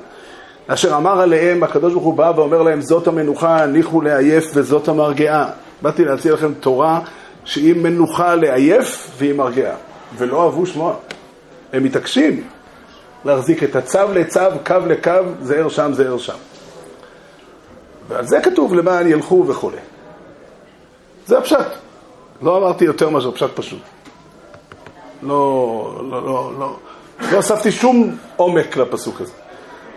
[0.68, 5.50] אשר אמר עליהם, הקדוש ברוך הוא בא ואומר להם, זאת המנוחה, הניחו לעייף וזאת המרגעה.
[5.82, 7.00] באתי להציע לכם תורה
[7.46, 9.76] שהיא מנוחה לעייף והיא מרגעה,
[10.18, 10.94] ולא אהבו שמוע.
[11.74, 12.44] הם מתעקשים
[13.26, 16.49] להחזיק את הצו לצו, קו לקו, זהר שם, זהר שם.
[18.10, 19.78] ועל זה כתוב למען ילכו וכולי.
[21.28, 21.68] זה הפשט.
[22.42, 23.80] לא אמרתי יותר מאשר פשט פשוט.
[25.24, 26.76] לא, לא, לא, לא,
[27.32, 29.32] לא הוספתי שום עומק לפסוק הזה.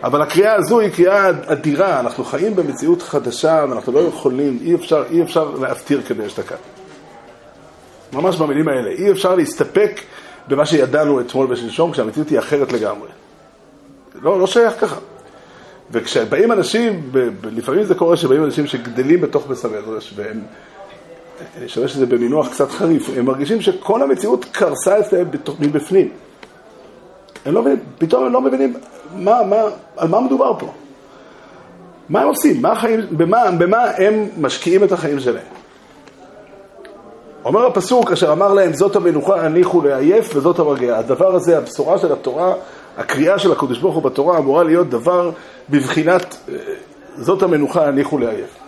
[0.03, 5.05] אבל הקריאה הזו היא קריאה אדירה, אנחנו חיים במציאות חדשה ואנחנו לא יכולים, אי אפשר,
[5.11, 6.57] אי אפשר להפטיר כדי אשתקד.
[8.13, 8.91] ממש במילים האלה.
[8.91, 10.01] אי אפשר להסתפק
[10.49, 13.09] במה שידענו אתמול ושלשום, כשהמציאות היא אחרת לגמרי.
[14.23, 14.97] לא, לא שייך ככה.
[15.93, 17.11] וכשבאים אנשים,
[17.45, 20.41] לפעמים זה קורה שבאים אנשים שגדלים בתוך המדרש, והם,
[21.57, 25.27] אני אשתמש בזה במינוח קצת חריף, הם מרגישים שכל המציאות קרסה אצלם
[25.61, 26.09] מבפנים.
[27.47, 28.75] הם לא מבינים, פתאום הם לא מבינים
[29.17, 29.57] מה, מה,
[29.97, 30.73] על מה מדובר פה.
[32.09, 32.63] מה הם עושים?
[32.63, 35.45] מה החיים, במה, במה הם משקיעים את החיים שלהם?
[37.45, 40.99] אומר הפסוק, אשר אמר להם, זאת המנוחה הניחו לעייף וזאת המרגיעה.
[40.99, 42.55] הדבר הזה, הבשורה של התורה,
[42.97, 45.31] הקריאה של הקדוש ברוך הוא בתורה אמורה להיות דבר
[45.71, 46.55] בבחינת אה,
[47.17, 48.59] זאת המנוחה הניחו לעייף.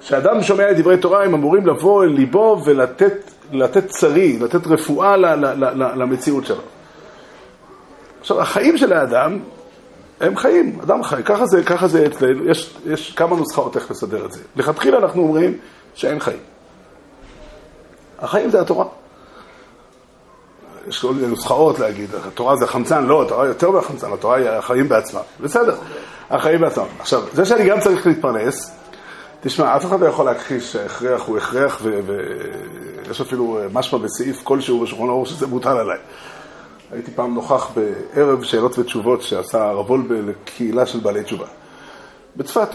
[0.00, 5.16] כשאדם שומע את דברי תורה, הם אמורים לבוא אל ליבו ולתת לתת צרי, לתת רפואה
[5.16, 6.62] ל- ל- ל- למציאות שלו.
[8.20, 9.38] עכשיו, החיים של האדם
[10.20, 14.24] הם חיים, אדם חי, ככה זה, ככה זה אצלנו, יש, יש כמה נוסחאות איך לסדר
[14.24, 14.40] את זה.
[14.56, 15.58] לכתחילה אנחנו אומרים
[15.94, 16.38] שאין חיים.
[18.18, 18.84] החיים זה התורה.
[20.88, 24.88] יש כל מיני נוסחאות להגיד, התורה זה חמצן, לא, התורה יותר מהחמצן, התורה היא החיים
[24.88, 25.20] בעצמם.
[25.40, 25.76] בסדר,
[26.30, 26.84] החיים בעצמם.
[27.00, 28.76] עכשיו, זה שאני גם צריך להתפרנס,
[29.40, 31.82] תשמע, אף אחד לא יכול להכחיש שההכרח הוא הכרח,
[33.04, 35.98] ויש אפילו משמע בסעיף כלשהו בשולחן ערוך שזה מוטל עליי.
[36.92, 41.46] הייתי פעם נוכח בערב שאלות ותשובות שעשה הרב וולבה לקהילה של בעלי תשובה,
[42.36, 42.68] בצפת.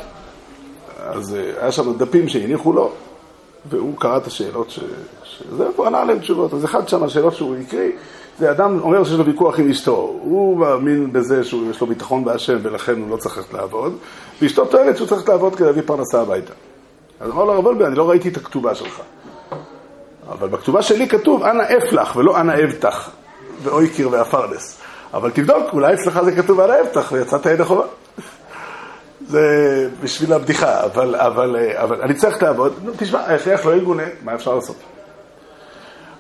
[0.98, 2.92] אז אה, היה שם דפים שהניחו לו,
[3.70, 4.80] והוא קרא את השאלות ש...
[5.24, 6.54] שזה, הוא ענה עליהן תשובות.
[6.54, 7.92] אז אחד שם, השאלות שהוא הקריא,
[8.40, 10.16] זה אדם אומר שיש לו ויכוח עם אשתו.
[10.22, 13.98] הוא מאמין בזה שיש לו ביטחון בהשם ולכן הוא לא צריך ללכת לעבוד,
[14.42, 16.54] ואשתו טוענת שהוא צריך לעבוד כדי להביא פרנסה הביתה.
[17.20, 19.02] אז אמר לו הרב וולבה, אני לא ראיתי את הכתובה שלך.
[20.30, 23.10] אבל בכתובה שלי כתוב, אנא אפלח ולא אנא אבטח,
[23.64, 24.82] ואוי קיר והפרדס.
[25.14, 27.86] אבל תבדוק, אולי אצלך זה כתוב אנא אבטח ויצאת ידי חובה.
[29.32, 32.74] זה בשביל הבדיחה, אבל, אבל, אבל אני צריך לעבוד.
[32.84, 34.76] נו, תשמע, ההכרח לא יגונה, מה אפשר לעשות?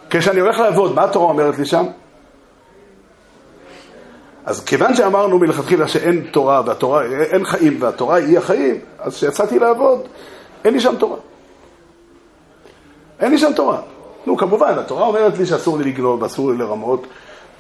[0.10, 1.86] כשאני הולך לעבוד, מה התורה אומרת לי שם?
[4.46, 10.00] אז כיוון שאמרנו מלכתחילה שאין תורה, והתורה, אין חיים, והתורה היא החיים, אז כשיצאתי לעבוד,
[10.66, 11.18] אין לי שם תורה.
[13.20, 13.82] אין לי שם תורה.
[14.26, 17.08] נו, כמובן, התורה אומרת לי שאסור לי לגנוב, ואסור לי לרמות,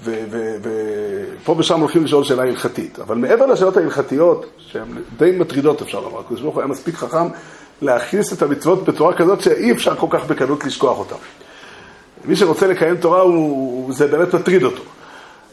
[0.03, 2.99] ופה ושם הולכים לשאול שאלה הלכתית.
[2.99, 4.87] אבל מעבר לשאלות ההלכתיות, שהן
[5.17, 7.27] די מטרידות, אפשר לומר, הקדוש ברוך הוא היה מספיק חכם
[7.81, 11.15] להכניס את המצוות בצורה כזאת שאי אפשר כל כך בקלות לשכוח אותן.
[12.25, 14.83] מי שרוצה לקיים תורה, הוא, זה באמת מטריד אותו.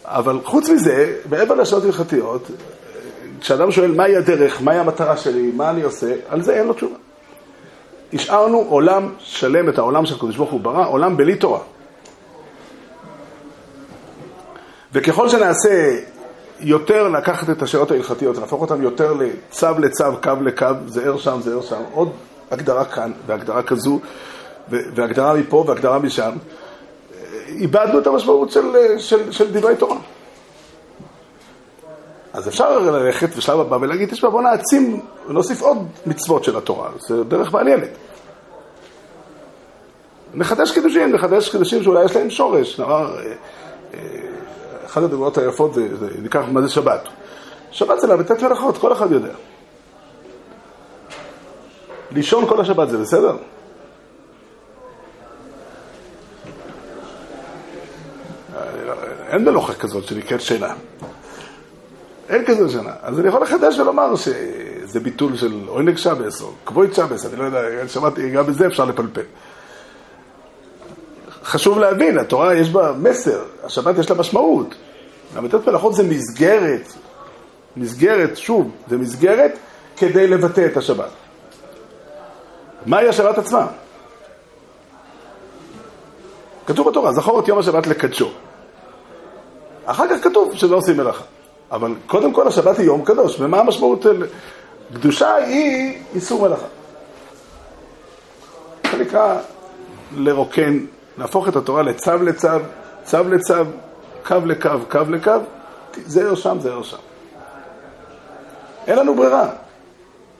[0.05, 2.51] אבל חוץ מזה, מעבר לשאלות הלכתיות,
[3.41, 6.97] כשאדם שואל מהי הדרך, מהי המטרה שלי, מה אני עושה, על זה אין לו תשובה.
[8.13, 11.61] השארנו עולם שלם, את העולם שהקדוש ברוך הוא ברא, עולם בלי תורה.
[14.93, 15.99] וככל שנעשה
[16.61, 21.63] יותר לקחת את השאלות ההלכתיות, להפוך אותן יותר לצו לצו, קו לקו, זהר שם, זהר
[21.63, 22.13] שם, עוד
[22.51, 24.01] הגדרה כאן והגדרה כזו,
[24.69, 26.31] והגדרה מפה והגדרה משם,
[27.49, 29.97] איבדנו את המשמעות של, של, של דברי תורה.
[32.33, 37.25] אז אפשר ללכת בשלב הבא ולהגיד, תשמע, בוא נעצים ונוסיף עוד מצוות של התורה, זה
[37.25, 37.89] דרך מעניינת.
[40.35, 42.81] נחדש קידושים, נחדש קידושים שאולי יש להם שורש.
[42.81, 43.17] נאמר,
[44.99, 47.09] אחת הדוגמאות היפות זה, זה ניקח מה זה שבת.
[47.71, 49.33] שבת זה ל"ט מלאכות, כל אחד יודע.
[52.11, 53.37] לישון כל השבת זה בסדר?
[59.29, 60.75] אין מלוכה כזאת שנקראת שינה.
[62.29, 62.93] אין כזאת שינה.
[63.03, 67.45] אז אני יכול לחדש ולומר שזה ביטול של עונג שבס או כבוד שבס, אני לא
[67.45, 69.23] יודע, שמעתי, גם בזה אפשר לפלפל.
[71.45, 74.75] חשוב להבין, התורה יש בה מסר, השבת יש לה משמעות.
[75.37, 76.93] ל"ט מלאכות זה מסגרת,
[77.77, 79.59] מסגרת, שוב, זה מסגרת
[79.97, 81.11] כדי לבטא את השבת.
[82.87, 83.67] מהי השבת עצמה?
[86.67, 88.31] כתוב בתורה, זכור את יום השבת לקדשו.
[89.85, 91.25] אחר כך כתוב שלא עושים מלאכה.
[91.71, 94.27] אבל קודם כל השבת היא יום קדוש, ומה המשמעות של...
[94.95, 96.67] קדושה היא איסור מלאכה.
[98.93, 99.39] זה נקרא
[100.17, 100.79] לרוקן,
[101.19, 102.49] להפוך את התורה לצו לצו,
[103.05, 103.55] צו לצו,
[104.29, 105.33] קו לקו, קו לקו,
[105.95, 106.97] זה או שם, זה או שם.
[108.87, 109.49] אין לנו ברירה.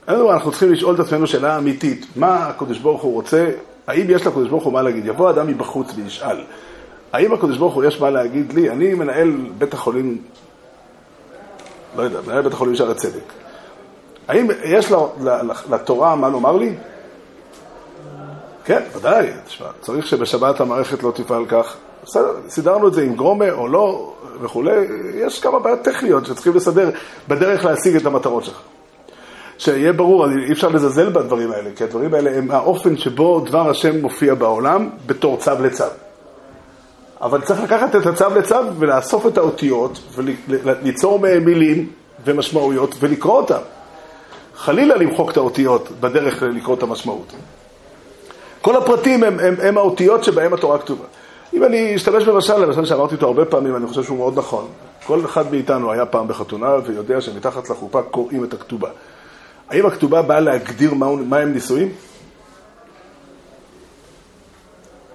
[0.07, 3.51] אין לנו, אנחנו צריכים לשאול את עצמנו שאלה אמיתית, מה הקדוש ברוך הוא רוצה,
[3.87, 5.05] האם יש לקדוש ברוך הוא מה להגיד?
[5.05, 6.37] יבוא אדם מבחוץ וישאל,
[7.13, 8.69] האם הקדוש ברוך הוא יש מה להגיד לי?
[8.69, 10.17] אני מנהל בית החולים,
[11.97, 13.33] לא יודע, מנהל בית החולים שער הצדק.
[14.27, 14.91] האם יש
[15.69, 16.75] לתורה מה לומר לי?
[18.65, 21.77] כן, ודאי, תשמע, צריך שבשבת המערכת לא תפעל כך.
[22.03, 24.71] בסדר, סידרנו את זה עם גרומה או לא וכולי,
[25.15, 26.89] יש כמה בעיות טכניות שצריכים לסדר
[27.27, 28.61] בדרך להשיג את המטרות שלך.
[29.57, 34.01] שיהיה ברור, אי אפשר לזלזל בדברים האלה, כי הדברים האלה הם האופן שבו דבר השם
[34.01, 35.83] מופיע בעולם בתור צו לצו.
[37.21, 39.99] אבל צריך לקחת את הצו לצו ולאסוף את האותיות
[40.63, 41.89] וליצור מהם מילים
[42.25, 43.59] ומשמעויות ולקרוא אותם.
[44.55, 47.33] חלילה למחוק את האותיות בדרך לקרוא את המשמעות.
[48.61, 51.05] כל הפרטים הם, הם, הם האותיות שבהם התורה כתובה.
[51.53, 54.67] אם אני אשתמש במשל, למשל שאמרתי אותו הרבה פעמים, אני חושב שהוא מאוד נכון.
[55.05, 58.89] כל אחד מאיתנו היה פעם בחתונה ויודע שמתחת לחופה קוראים את הכתובה.
[59.69, 61.89] האם הכתובה באה להגדיר מה, מה הם נישואים?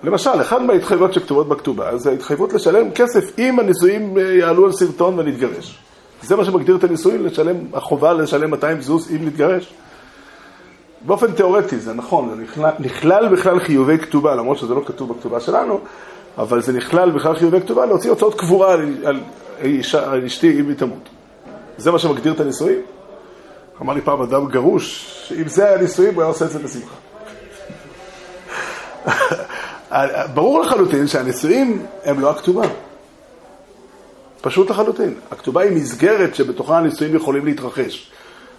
[0.04, 5.18] למשל, אחת מההתחייבות שכתובות בכתובה זה ההתחייבות לשלם כסף אם הנישואים אה, יעלו על סרטון
[5.18, 5.78] ונתגרש.
[6.22, 9.74] זה מה שמגדיר את הנישואים, לשלם, החובה לשלם 200 זוז אם נתגרש.
[11.06, 15.40] באופן תיאורטי זה נכון, זה נכלל, נכלל בכלל חיובי כתובה, למרות שזה לא כתוב בכתובה
[15.40, 15.80] שלנו,
[16.38, 19.20] אבל זה נכלל בכלל חיובי כתובה להוציא הוצאות קבורה על, על,
[19.62, 21.08] אישה, על אשתי אם היא תמות.
[21.76, 22.80] זה מה שמגדיר את הנישואים?
[23.82, 26.94] אמר לי פעם אדם גרוש, שאם זה היה נישואים הוא היה עושה את זה בשמחה.
[30.34, 32.66] ברור לחלוטין שהנישואים הם לא הכתובה.
[34.40, 35.14] פשוט לחלוטין.
[35.30, 38.10] הכתובה היא מסגרת שבתוכה הנישואים יכולים להתרחש.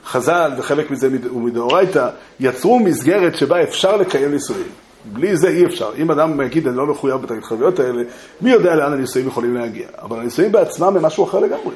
[0.06, 4.68] חז"ל, וחלק מזה הוא מדאורייתא, יצרו מסגרת שבה אפשר לקיים נישואים.
[5.06, 5.92] בלי זה אי אפשר.
[5.98, 8.04] אם אדם יגיד, אני לא מחויב את ההתחייבויות האלה,
[8.42, 9.88] מי יודע לאן הנישואים יכולים להגיע?
[10.02, 11.76] אבל הנישואים בעצמם הם משהו אחר לגמרי.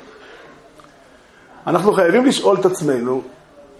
[1.67, 3.21] אנחנו חייבים לשאול את עצמנו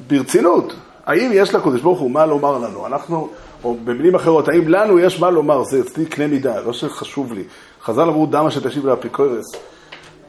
[0.08, 0.74] ברצינות,
[1.06, 2.86] האם יש לקדוש ברוך הוא מה לומר לנו?
[2.88, 3.30] אנחנו,
[3.64, 5.64] או במילים אחרות, האם לנו יש מה לומר?
[5.64, 7.44] זה אצלי קנה מידה, לא שחשוב לי.
[7.84, 9.46] חז"ל אמרו, דמה שתשיב לאפיקורס.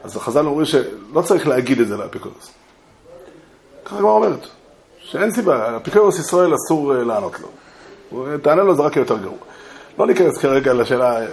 [0.03, 2.60] אז חז"ל אומרים שלא צריך להגיד את זה לאפיקורס.
[3.91, 4.47] ככה הגמרא אומרת,
[4.99, 7.47] שאין סיבה, אפיקורס ישראל אסור אה, לענות לו.
[8.41, 9.37] תענה לו זה רק יותר גרוע.
[9.99, 11.27] לא ניכנס כרגע לשאלה אה,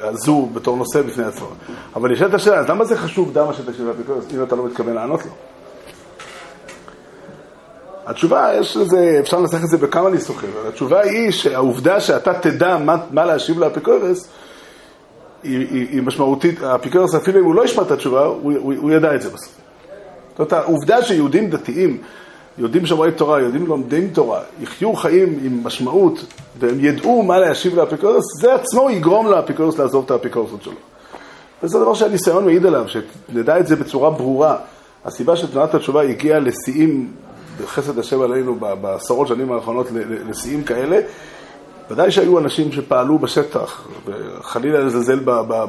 [0.00, 1.48] הזו בתור נושא בפני עצמו.
[1.96, 5.24] אבל נשאלת השאלה, אז למה זה חשוב דמה שתשיב לאפיקורס אם אתה לא מתכוון לענות
[5.24, 5.30] לו?
[8.06, 12.76] התשובה, יש לזה, אפשר לנסח את זה בכמה ניסוחים, אבל התשובה היא שהעובדה שאתה תדע
[12.78, 14.28] מה, מה להשיב לאפיקורס,
[15.42, 18.90] היא, היא, היא משמעותית, האפיקורס אפילו אם הוא לא ישמע את התשובה, הוא, הוא, הוא
[18.90, 19.65] ידע את זה בסוף.
[20.38, 21.98] זאת העובדה שיהודים דתיים,
[22.58, 26.24] יהודים שומרי תורה, יהודים לומדים תורה, יחיו חיים עם משמעות,
[26.58, 30.72] והם ידעו מה להשיב לאפיקורס, זה עצמו יגרום לאפיקורס לעזוב את האפיקורסות שלו.
[31.62, 34.56] וזה דבר שהניסיון מעיד עליו, שנדע את זה בצורה ברורה.
[35.04, 37.12] הסיבה שתנועת התשובה הגיעה לשיאים
[37.62, 39.86] בחסד השם עלינו בעשרות שנים האחרונות
[40.28, 41.00] לשיאים כאלה.
[41.90, 45.20] ודאי שהיו אנשים שפעלו בשטח, וחלילה לזלזל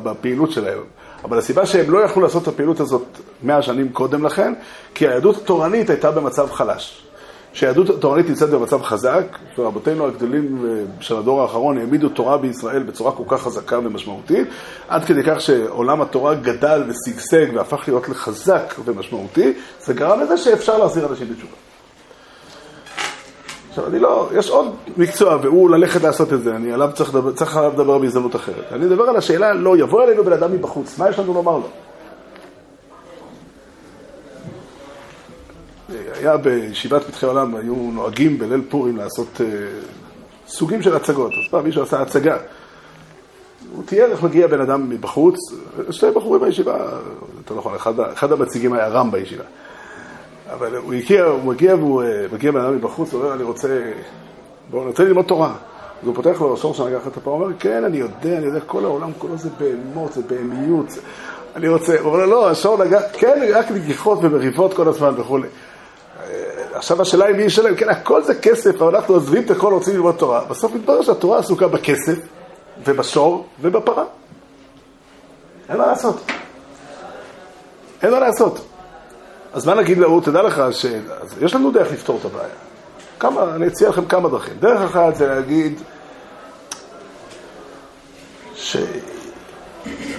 [0.03, 0.79] בפעילות שלהם.
[1.23, 3.05] אבל הסיבה שהם לא יכלו לעשות את הפעילות הזאת
[3.43, 4.53] מאה שנים קודם לכן,
[4.95, 7.03] כי היהדות התורנית הייתה במצב חלש.
[7.53, 9.23] כשהיהדות התורנית נמצאת במצב חזק,
[9.57, 10.65] ורבותינו הגדולים
[10.99, 14.47] של הדור האחרון העמידו תורה בישראל בצורה כל כך חזקה ומשמעותית,
[14.87, 20.77] עד כדי כך שעולם התורה גדל ושגשג והפך להיות לחזק ומשמעותי, זה גרם לזה שאפשר
[20.77, 21.66] להחזיר אנשים בתשובה.
[23.77, 27.31] עכשיו, אני לא, יש עוד מקצוע, והוא ללכת לעשות את זה, אני עליו צריך, לדבר,
[27.31, 28.71] צריך עליו לדבר בהזדמנות אחרת.
[28.71, 31.67] אני מדבר על השאלה, לא, יבוא אלינו בן אדם מבחוץ, מה יש לנו לומר לו?
[36.13, 39.41] היה בישיבת פתחי עולם, היו נוהגים בליל פורים לעשות uh,
[40.47, 41.31] סוגים של הצגות.
[41.31, 42.37] אז פעם מישהו עשה הצגה.
[43.75, 45.35] הוא תיאר איך מגיע בן אדם מבחוץ,
[45.91, 46.89] שני בחורים בישיבה,
[47.37, 49.43] יותר נכון, אחד, אחד המציגים היה רם בישיבה.
[50.53, 53.91] אבל הוא הגיע, הוא מגיע והוא אה, מגיע בן אדם מבחוץ, הוא אומר, אני רוצה,
[54.69, 55.53] בואו, אני רוצה ללמוד תורה.
[56.01, 58.59] אז הוא פותח לו שור שנגח את הפעם, הוא אומר, כן, אני יודע, אני יודע,
[58.59, 60.85] כל העולם כולו זה בהמות, זה בהמיות.
[61.55, 65.47] אני רוצה, הוא אומר, לא, השור נגח, כן, רק נגיחות ומריבות כל הזמן וכולי.
[65.47, 66.33] אה,
[66.73, 69.95] עכשיו השאלה היא מי ישלם, כן, הכל זה כסף, אבל אנחנו עוזבים את הכל, רוצים
[69.95, 70.45] ללמוד תורה.
[70.49, 72.17] בסוף מתברר שהתורה עסוקה בכסף,
[72.85, 74.03] ובשור, ובפרה.
[75.69, 76.15] אין מה לעשות.
[78.03, 78.76] אין מה לעשות.
[79.53, 82.49] אז מה נגיד להוא, תדע לך שיש לנו דרך לפתור את הבעיה.
[83.19, 84.53] כמה, אני אציע לכם כמה דרכים.
[84.59, 85.79] דרך אחת זה להגיד
[88.55, 88.77] ש...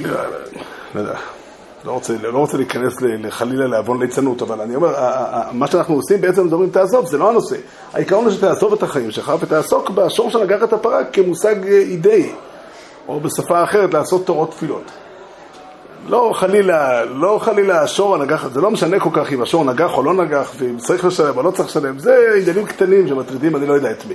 [0.01, 0.11] לא,
[0.95, 1.19] לא יודע,
[1.85, 4.95] לא רוצה, לא רוצה להיכנס לחלילה לעוון ליצנות, אבל אני אומר,
[5.53, 7.57] מה שאנחנו עושים בעצם מדברים תעזוב, זה לא הנושא.
[7.93, 12.33] העיקרון הוא שתעזוב את החיים שלך ותעסוק בשור של את הפרה כמושג אידאי,
[13.09, 14.91] או בשפה אחרת לעשות תורות תפילות.
[16.09, 20.03] לא חלילה, לא חלילה השור הנגח, זה לא משנה כל כך אם השור נגח או
[20.03, 23.73] לא נגח, ואם צריך לשלם או לא צריך לשלם, זה עניינים קטנים שמטרידים אני לא
[23.73, 24.15] יודע את מי.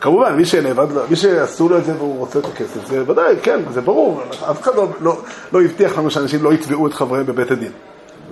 [0.00, 3.36] כמובן, מי שנאבד לו, מי שעשו לו את זה והוא רוצה את הכסף, זה ודאי,
[3.42, 5.16] כן, זה ברור, אף אחד לא, לא,
[5.52, 7.72] לא הבטיח לנו שאנשים לא יתבעו את חבריהם בבית הדין.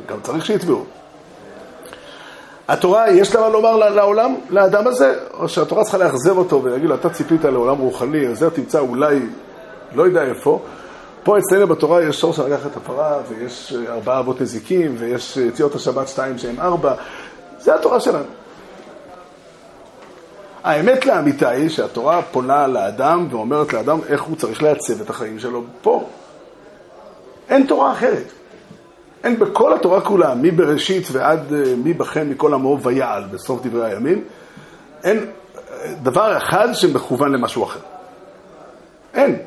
[0.09, 0.85] גם צריך שיתבעו.
[2.69, 6.95] התורה, יש לה מה לומר לעולם, לאדם הזה, או שהתורה צריכה לאכזב אותו ולהגיד לו,
[6.95, 9.21] אתה ציפית לעולם רוחני, זה תמצא אולי,
[9.95, 10.61] לא יודע איפה,
[11.25, 16.09] פה אצלנו בתורה יש שור שלקח את הפרה, ויש ארבעה אבות נזיקים, ויש יציאות השבת
[16.09, 16.95] שתיים שהם ארבע.
[17.59, 18.25] זה התורה שלנו.
[20.65, 25.65] האמת לאמיתה היא שהתורה פונה לאדם ואומרת לאדם איך הוא צריך לעצב את החיים שלו
[25.83, 26.09] פה.
[27.49, 28.33] אין תורה אחרת.
[29.25, 34.25] אין בכל התורה כולה, מבראשית ועד אה, מי בכם מכל עמו ויעל, בסוף דברי הימים,
[35.05, 37.81] אין אה, דבר אחד שמכוון למשהו אחר.
[39.15, 39.39] אין.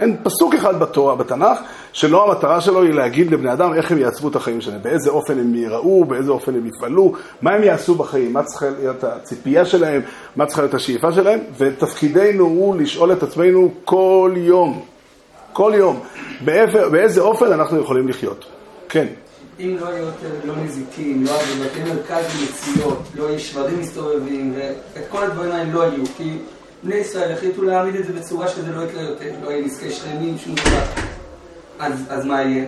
[0.00, 1.58] אין פסוק אחד בתורה, בתנ"ך,
[1.92, 5.38] שלא המטרה שלו היא להגיד לבני אדם איך הם יעצבו את החיים שלהם, באיזה אופן
[5.38, 10.02] הם ייראו, באיזה אופן הם יפעלו, מה הם יעשו בחיים, מה צריכה להיות הציפייה שלהם,
[10.36, 14.82] מה צריכה להיות השאיפה שלהם, ותפקידנו הוא לשאול את עצמנו כל יום,
[15.52, 16.00] כל יום,
[16.44, 18.44] באיפה, באיזה אופן אנחנו יכולים לחיות.
[18.88, 19.06] כן.
[19.60, 21.32] אם לא יהיו יותר, לא מזיקים, לא
[21.64, 26.38] בתי מרכז מציאות, לא יהיו שברים מסתובבים, ואת כל הדברים האלה לא יהיו, כי
[26.82, 30.38] בני ישראל החליטו להעמיד את זה בצורה שזה לא יקרה יותר, לא יהיה נזקי שכנים,
[30.38, 30.82] שום דבר.
[31.78, 32.64] אז, מה יהיה?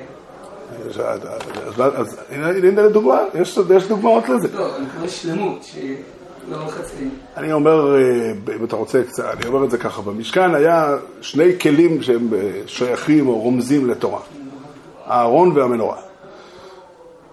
[1.96, 4.48] אז הנה לדוגמה, יש דוגמאות לזה.
[4.54, 7.08] לא, אני קורא שלמות, שלא חצי.
[7.36, 11.58] אני אומר, אה, אם אתה רוצה קצת, אני אומר את זה ככה, במשכן היה שני
[11.60, 14.20] כלים שהם אה, שייכים או רומזים לתורה,
[15.06, 15.96] הארון והמנורה.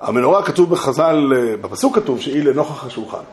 [0.01, 3.23] המנורה כתוב בחז"ל, אה, בפסוק כתוב שהיא לנוכח השולחן.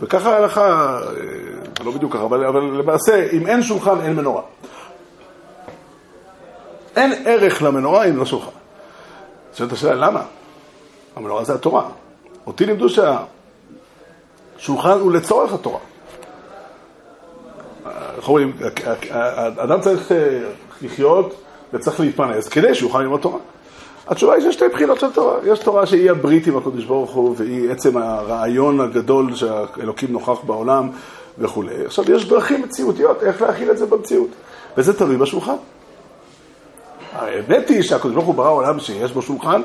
[0.00, 0.98] וככה ההלכה,
[1.84, 4.42] לא בדיוק ככה, אבל, אבל למעשה, אם אין שולחן, אין מנורה.
[6.96, 8.50] אין ערך למנורה אם לא שולחן.
[9.54, 10.22] שואלת השאלה, למה?
[11.16, 11.88] המנורה זה התורה.
[12.46, 12.86] אותי לימדו
[14.58, 15.78] שהשולחן הוא לצורך התורה.
[18.16, 18.52] איך אומרים,
[19.56, 20.40] אדם צריך אה,
[20.82, 21.34] לחיות
[21.72, 23.38] וצריך להתפרנס כדי שיוכל ללמוד תורה.
[24.08, 25.36] התשובה היא שיש שתי בחינות של תורה.
[25.46, 30.88] יש תורה שהיא הברית עם הקדוש ברוך הוא, והיא עצם הרעיון הגדול שהאלוקים נוכח בעולם
[31.38, 31.84] וכולי.
[31.86, 34.28] עכשיו, יש דרכים מציאותיות איך להכיל את זה במציאות,
[34.76, 35.54] וזה תלוי בשולחן.
[37.12, 39.62] האמת היא שהקדוש ברוך הוא ברא עולם שיש בו שולחן,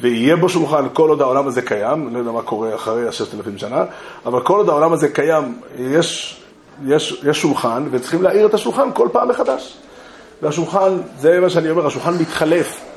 [0.00, 3.34] ויהיה בו שולחן כל עוד העולם הזה קיים, אני לא יודע מה קורה אחרי הששת
[3.34, 3.84] אלפים שנה,
[4.26, 6.42] אבל כל עוד העולם הזה קיים, יש,
[6.86, 9.76] יש, יש שולחן, וצריכים להאיר את השולחן כל פעם מחדש.
[10.42, 12.91] והשולחן, זה מה שאני אומר, השולחן מתחלף.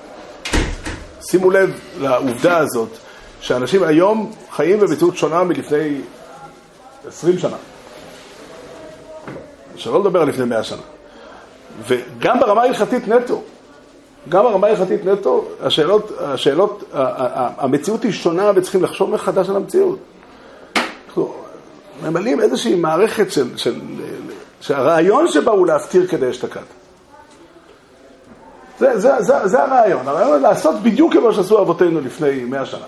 [1.27, 2.89] שימו לב לעובדה הזאת,
[3.41, 6.01] שאנשים היום חיים במציאות שונה מלפני
[7.07, 7.57] עשרים שנה.
[9.75, 10.81] שלא לדבר על לפני מאה שנה.
[11.87, 13.41] וגם ברמה ההלכתית נטו,
[14.29, 16.83] גם ברמה ההלכתית נטו, השאלות, השאלות,
[17.57, 19.99] המציאות היא שונה וצריכים לחשוב מחדש על המציאות.
[21.07, 21.33] אנחנו
[22.03, 23.79] ממלאים איזושהי מערכת של, של,
[24.61, 26.84] שהרעיון שבה הוא להפטיר כדי אשתקד.
[28.79, 32.85] זה, זה, זה, זה הרעיון, הרעיון הוא לעשות בדיוק כמו שעשו אבותינו לפני מאה שנה.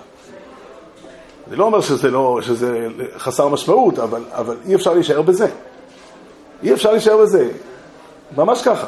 [1.47, 5.47] אני לא אומר שזה, לא, שזה חסר משמעות, אבל, אבל אי אפשר להישאר בזה.
[6.63, 7.49] אי אפשר להישאר בזה.
[8.38, 8.88] ממש ככה.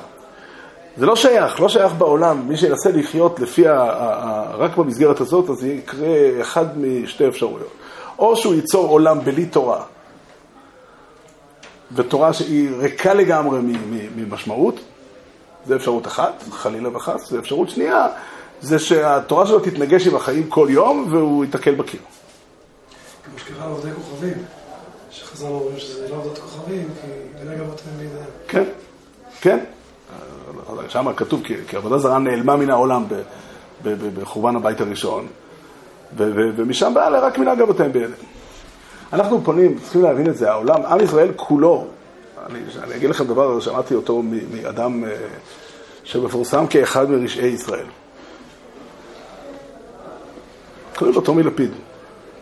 [0.97, 2.47] זה לא שייך, לא שייך בעולם.
[2.47, 7.71] מי שינסה לחיות לפי, ה, ה, ה, רק במסגרת הזאת, אז יקרה אחד משתי אפשרויות.
[8.19, 9.83] או שהוא ייצור עולם בלי תורה,
[11.91, 13.59] ותורה שהיא ריקה לגמרי
[14.15, 14.79] ממשמעות,
[15.65, 18.07] זה אפשרות אחת, חלילה וחס, ואפשרות שנייה,
[18.61, 21.99] זה שהתורה שלו תתנגש עם החיים כל יום והוא ייתקל בקיר.
[23.25, 24.37] כמו שקרה לעובדי כוכבים,
[25.11, 27.07] שחז"ל אומרים שזה לא עבודת כוכבים, כי
[27.39, 28.25] בנגע אבותיהם בידיהם.
[28.47, 28.63] כן,
[29.41, 29.59] כן.
[30.89, 33.03] שם כתוב, כי עבודה זרה נעלמה מן העולם
[33.83, 35.27] בחורבן הבית הראשון,
[36.17, 38.11] ומשם והלאה רק מנהג אבותיהם בידיהם.
[39.13, 41.87] אנחנו פונים, צריכים להבין את זה, העולם, עם ישראל כולו,
[42.45, 45.09] אני, אני אגיד לכם דבר, שמעתי אותו מאדם אה,
[46.03, 47.85] שמפורסם כאחד מרשעי ישראל.
[50.95, 51.71] קוראים לו טומי לפיד.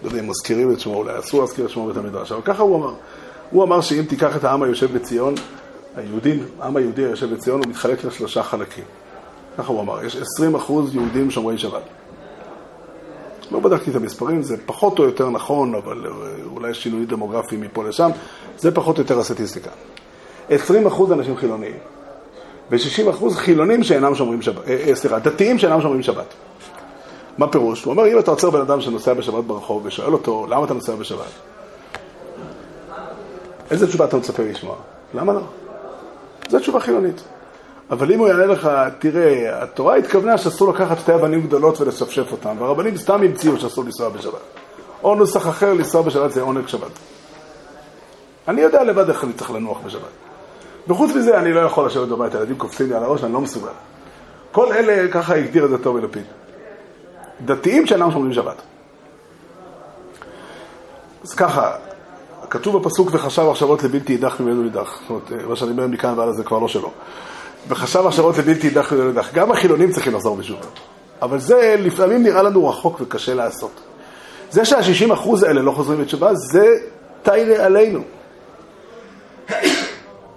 [0.04, 2.64] לא יודע אם מזכירים את שמו, אולי אסור להזכיר את שמו בית המדרש, אבל ככה
[2.64, 2.93] הוא אמר.
[3.52, 5.36] הוא אמר שאם תיקח את העם היושב בציון,
[5.95, 8.84] היהודים, העם היהודי היושב בציון, הוא מתחלק לשלושה חלקים.
[9.58, 11.82] ככה הוא אמר, יש 20 אחוז יהודים שומרי שבת.
[13.52, 16.12] לא בדקתי את המספרים, זה פחות או יותר נכון, אבל אה,
[16.54, 18.10] אולי יש שינוי דמוגרפי מפה לשם,
[18.58, 19.70] זה פחות או יותר הסטטיסטיקה.
[20.50, 21.76] 20 אחוז אנשים חילוניים,
[22.72, 26.34] ו-60 אחוז חילונים שאינם שומרים שבת, אה, אה, סליחה, דתיים שאינם שומרים שבת.
[27.38, 27.84] מה פירוש?
[27.84, 30.95] הוא אומר, אם אתה עוצר בן אדם שנוסע בשבת ברחוב ושואל אותו, למה אתה נוסע
[30.95, 31.32] בשבת?
[33.72, 34.76] איזה תשובה אתה מצפה לשמוע?
[35.14, 35.41] למה לא?
[36.50, 37.24] זו תשובה חילונית.
[37.92, 38.70] אבל אם הוא יענה לך,
[39.00, 44.10] תראה, התורה התכוונה שאסור לקחת שתי אבנים גדולות ולשפשף אותן, והרבנים סתם המציאו שאסור לנסוע
[44.10, 44.42] בשבת.
[45.04, 46.92] או נוסח אחר, לנסוע בשבת זה עונג שבת.
[48.48, 50.12] אני יודע לבד איך אני צריך לנוח בשבת.
[50.88, 53.68] וחוץ מזה, אני לא יכול לשבת בבית, הילדים קופצים לי על הראש, אני לא מסוגל.
[54.52, 56.24] כל אלה, ככה הגדיר את זה טוב ולפיד.
[57.46, 58.62] דתיים שאינם שומרים שבת.
[61.24, 61.72] אז ככה,
[62.50, 65.00] כתוב בפסוק וחשב מחשבות לבלתי יידח ממנו יידח.
[65.02, 66.92] זאת אומרת, מה שאני אומר מכאן והלאה זה כבר לא שלו.
[67.68, 69.34] וחשב מחשבות לבלתי יידח ממנו יידח.
[69.34, 70.65] גם החילונים צריכים לחזור בתשובה.
[71.22, 73.72] אבל זה לפעמים נראה לנו רחוק וקשה לעשות.
[74.51, 76.65] זה שה-60% האלה לא חוזרים בתשובה, זה
[77.24, 77.99] תיירה עלינו.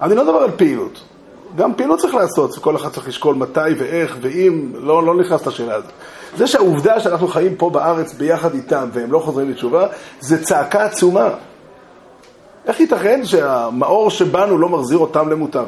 [0.02, 1.00] אני לא מדבר על פעילות.
[1.56, 5.74] גם פעילות צריך לעשות, כל אחד צריך לשקול מתי ואיך ואם, לא, לא נכנס לשאלה
[5.74, 5.90] הזאת.
[6.36, 9.86] זה שהעובדה שאנחנו חיים פה בארץ ביחד איתם והם לא חוזרים לתשובה,
[10.20, 11.28] זה צעקה עצומה.
[12.66, 15.64] איך ייתכן שהמאור שבנו לא מחזיר אותם למותם?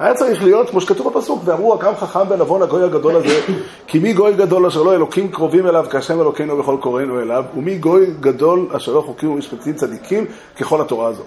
[0.00, 3.40] היה צריך להיות, כמו שכתוב בפסוק, ואמרו, הקם חכם ונבון הגוי הגדול הזה,
[3.86, 7.78] כי מי גוי גדול אשר לא אלוקים קרובים אליו, כהשם אלוקינו בכל קוראינו אליו, ומי
[7.78, 10.26] גוי גדול אשר לא חוקים ומשפטים צדיקים,
[10.60, 11.26] ככל התורה הזאת.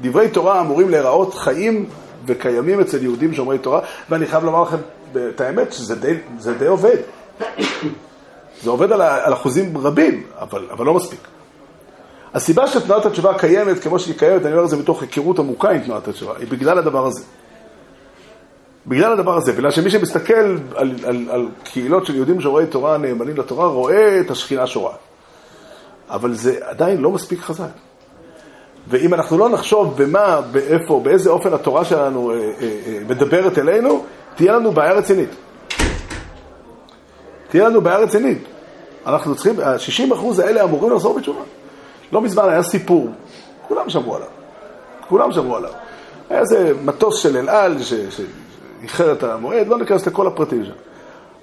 [0.00, 1.86] דברי תורה אמורים להיראות חיים
[2.26, 3.80] וקיימים אצל יהודים שומרי תורה,
[4.10, 4.76] ואני חייב לומר לכם
[5.34, 6.14] את האמת, שזה די,
[6.58, 6.96] די עובד.
[8.62, 11.20] זה עובד על, על אחוזים רבים, אבל, אבל לא מספיק.
[12.34, 15.78] הסיבה שתנועת התשובה קיימת כמו שהיא קיימת, אני אומר את זה מתוך היכרות עמוקה עם
[15.78, 17.22] תנועת התשובה, היא בגלל הדבר הזה.
[18.86, 23.36] בגלל הדבר הזה, בגלל שמי שמסתכל על, על, על קהילות של יהודים שומרי תורה נאמנים
[23.36, 24.94] לתורה, רואה את השכינה שורה.
[26.10, 27.70] אבל זה עדיין לא מספיק חזק.
[28.88, 34.04] ואם אנחנו לא נחשוב במה, באיפה, באיזה אופן התורה שלנו אה, אה, אה, מדברת אלינו,
[34.34, 35.30] תהיה לנו בעיה רצינית.
[37.48, 38.38] תהיה לנו בעיה רצינית.
[39.06, 41.40] אנחנו צריכים, ה-60% האלה אמורים לחזור בתשובה.
[42.12, 43.08] לא מזמן היה סיפור,
[43.68, 44.28] כולם שמעו עליו.
[45.08, 45.70] כולם שמעו עליו.
[46.30, 47.76] היה איזה מטוס של אל על
[48.80, 50.72] שאיחר את המועד, לא ניכנס לכל הפרטים שם.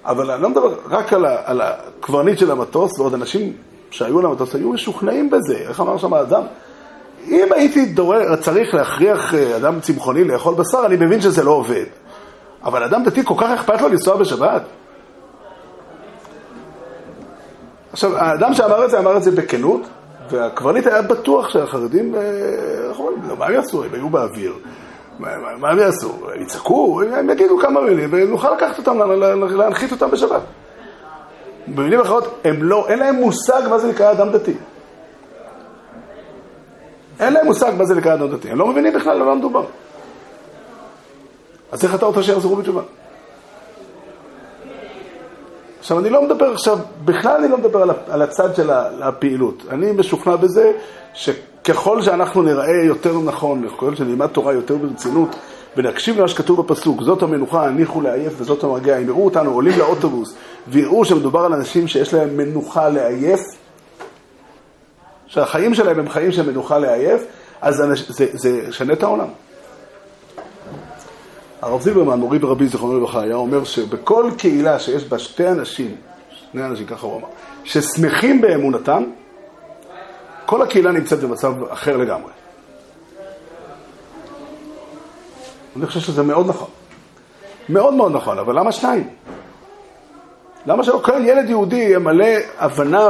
[0.06, 3.54] אבל אני לא מדבר רק על, ה, על הקברניט של המטוס, ועוד אנשים
[3.92, 5.56] שהיו על המטוס היו משוכנעים בזה.
[5.56, 6.42] איך אמר שם האדם?
[7.28, 11.86] אם הייתי דורר, צריך להכריח אה, אדם צמחוני לאכול בשר, אני מבין שזה לא עובד.
[12.64, 14.62] אבל אדם דתי כל כך אכפת לו לנסוע בשבת?
[17.92, 19.82] עכשיו, האדם שאמר את זה, אמר את זה בכנות,
[20.32, 22.22] והקברניט היה בטוח שהחרדים, אה,
[22.90, 23.84] איך אומרים, מה הם יעשו?
[23.84, 24.54] הם היו באוויר.
[25.20, 26.14] מה הם יעשו?
[26.36, 27.02] הם יצעקו?
[27.02, 29.12] הם יגידו כמה מילים, ונוכל לקחת אותם,
[29.58, 30.42] להנחית אותם בשבת.
[31.68, 34.54] במילים אחרות, הם לא, אין להם מושג מה זה נקרא אדם דתי.
[37.20, 39.66] אין להם מושג מה זה נקרא אדם דתי, הם לא מבינים בכלל על מה מדובר.
[41.72, 42.82] אז איך אתה רוצה שיחזרו בתשובה?
[45.80, 48.70] עכשיו, אני לא מדבר עכשיו, בכלל אני לא מדבר על הצד של
[49.02, 49.64] הפעילות.
[49.70, 50.72] אני משוכנע בזה
[51.68, 55.36] שככל שאנחנו נראה יותר נכון, ככל שנלמד תורה יותר ברצינות,
[55.78, 58.98] ונקשיב למה שכתוב בפסוק, זאת המנוחה, הניחו לעייף וזאת המרגיע.
[58.98, 60.36] אם יראו אותנו עולים לאוטובוס
[60.68, 63.40] ויראו שמדובר על אנשים שיש להם מנוחה לעייף,
[65.28, 67.22] שהחיים שלהם הם חיים של מנוחה לעייף,
[67.62, 69.28] אז זה, זה שנה את העולם.
[71.62, 75.96] הרב זילברמן, מורי ורבי זיכרונו לברכה, היה אומר שבכל קהילה שיש בה שתי אנשים,
[76.52, 77.28] שני אנשים, ככה הוא אמר,
[77.64, 79.04] ששמחים באמונתם,
[80.48, 82.32] כל הקהילה נמצאת במצב אחר לגמרי.
[85.76, 86.68] אני חושב שזה מאוד נכון.
[87.70, 89.10] מאוד מאוד נכון, אבל למה שניים?
[90.66, 92.26] למה שלא כל ילד יהודי יהיה מלא
[92.58, 93.10] הבנה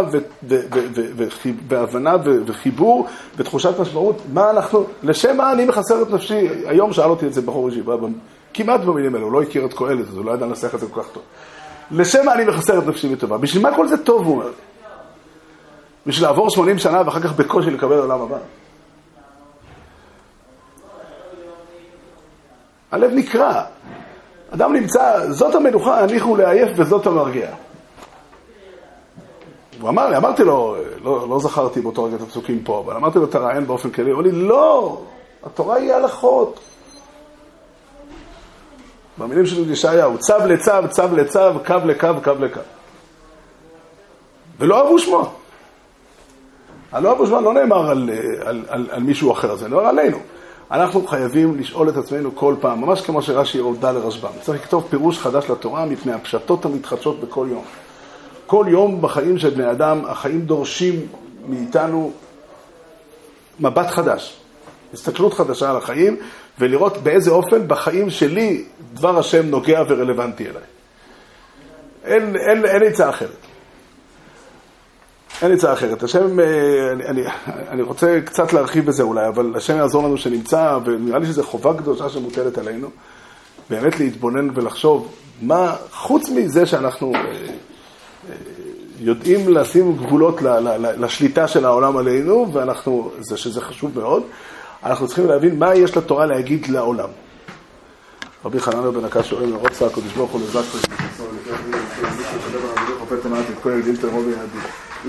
[1.67, 2.15] והבנה
[2.45, 4.21] וחיבור ותחושת משמעות?
[4.33, 6.47] מה אנחנו, לשם מה אני מחסר את נפשי?
[6.65, 7.95] היום שאל אותי את זה בחור ישיבה,
[8.53, 10.85] כמעט במילים האלה, הוא לא הכיר את קהלת, אז הוא לא ידע לנסח את זה
[10.91, 11.23] כל כך טוב.
[11.91, 13.38] לשם מה אני מחסר את נפשי בטובה?
[13.38, 14.49] בשביל מה כל זה טוב, הוא אומר?
[16.08, 18.38] בשביל לעבור 80 שנה ואחר כך בקושי לקבל עולם הבא.
[22.91, 23.64] הלב נקרע.
[24.49, 27.49] אדם נמצא, זאת המנוחה, הניחו לעייף וזאת המרגיע.
[29.82, 33.20] הוא אמר לי, אמרתי לו, לא, לא זכרתי באותו רגע את הפסוקים פה, אבל אמרתי
[33.20, 35.01] לו את הרעיון באופן כללי, הוא אמר לי, לא,
[35.43, 36.60] התורה היא הלכות.
[39.18, 42.60] במילים של ישעיהו, צו לצו, צו לצו, קו לקו, קו לקו.
[44.60, 45.36] ולא אהבו שמו.
[46.97, 48.09] הלא אהבו שמו לא נאמר על,
[48.45, 50.17] על, על, על מישהו אחר, זה נאמר עלינו.
[50.71, 54.29] אנחנו חייבים לשאול את עצמנו כל פעם, ממש כמו שרש"י הודה לרשב"ם.
[54.41, 57.63] צריך לכתוב פירוש חדש לתורה מפני הפשטות המתחדשות בכל יום.
[58.45, 61.07] כל יום בחיים של בני אדם, החיים דורשים
[61.47, 62.11] מאיתנו
[63.59, 64.37] מבט חדש,
[64.93, 66.17] הסתכלות חדשה על החיים,
[66.59, 70.63] ולראות באיזה אופן בחיים שלי דבר השם נוגע ורלוונטי אליי.
[72.73, 73.46] אין עצה אחרת.
[75.41, 76.03] אין עצה אחרת.
[76.03, 77.23] השם, אה, אני, אני,
[77.69, 81.73] אני רוצה קצת להרחיב בזה אולי, אבל השם יעזור לנו שנמצא, ונראה לי שזו חובה
[81.73, 82.89] קדושה שמוטלת עלינו,
[83.69, 85.11] באמת להתבונן ולחשוב
[85.41, 88.35] מה, חוץ מזה שאנחנו אה, אה,
[88.99, 90.41] יודעים לשים גבולות
[90.97, 94.23] לשליטה של העולם עלינו, ואנחנו, זה שזה חשוב מאוד,
[94.83, 97.09] אנחנו צריכים להבין מה יש לתורה להגיד לעולם.
[98.45, 100.61] רבי חנניה בן הקש שואל, רוצה הקדוש ברוך הוא לזק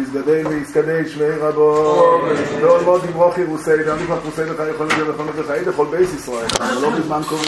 [0.02, 2.20] יזגדי ויזקדי שמי רבו,
[2.60, 6.14] ועוד מאוד יברוך ירוסי, ועמי כבר פרוסי לך יכול להיות לכל נפש חיים לכל בייס
[6.14, 7.46] ישראל, אבל לא בזמן קוראים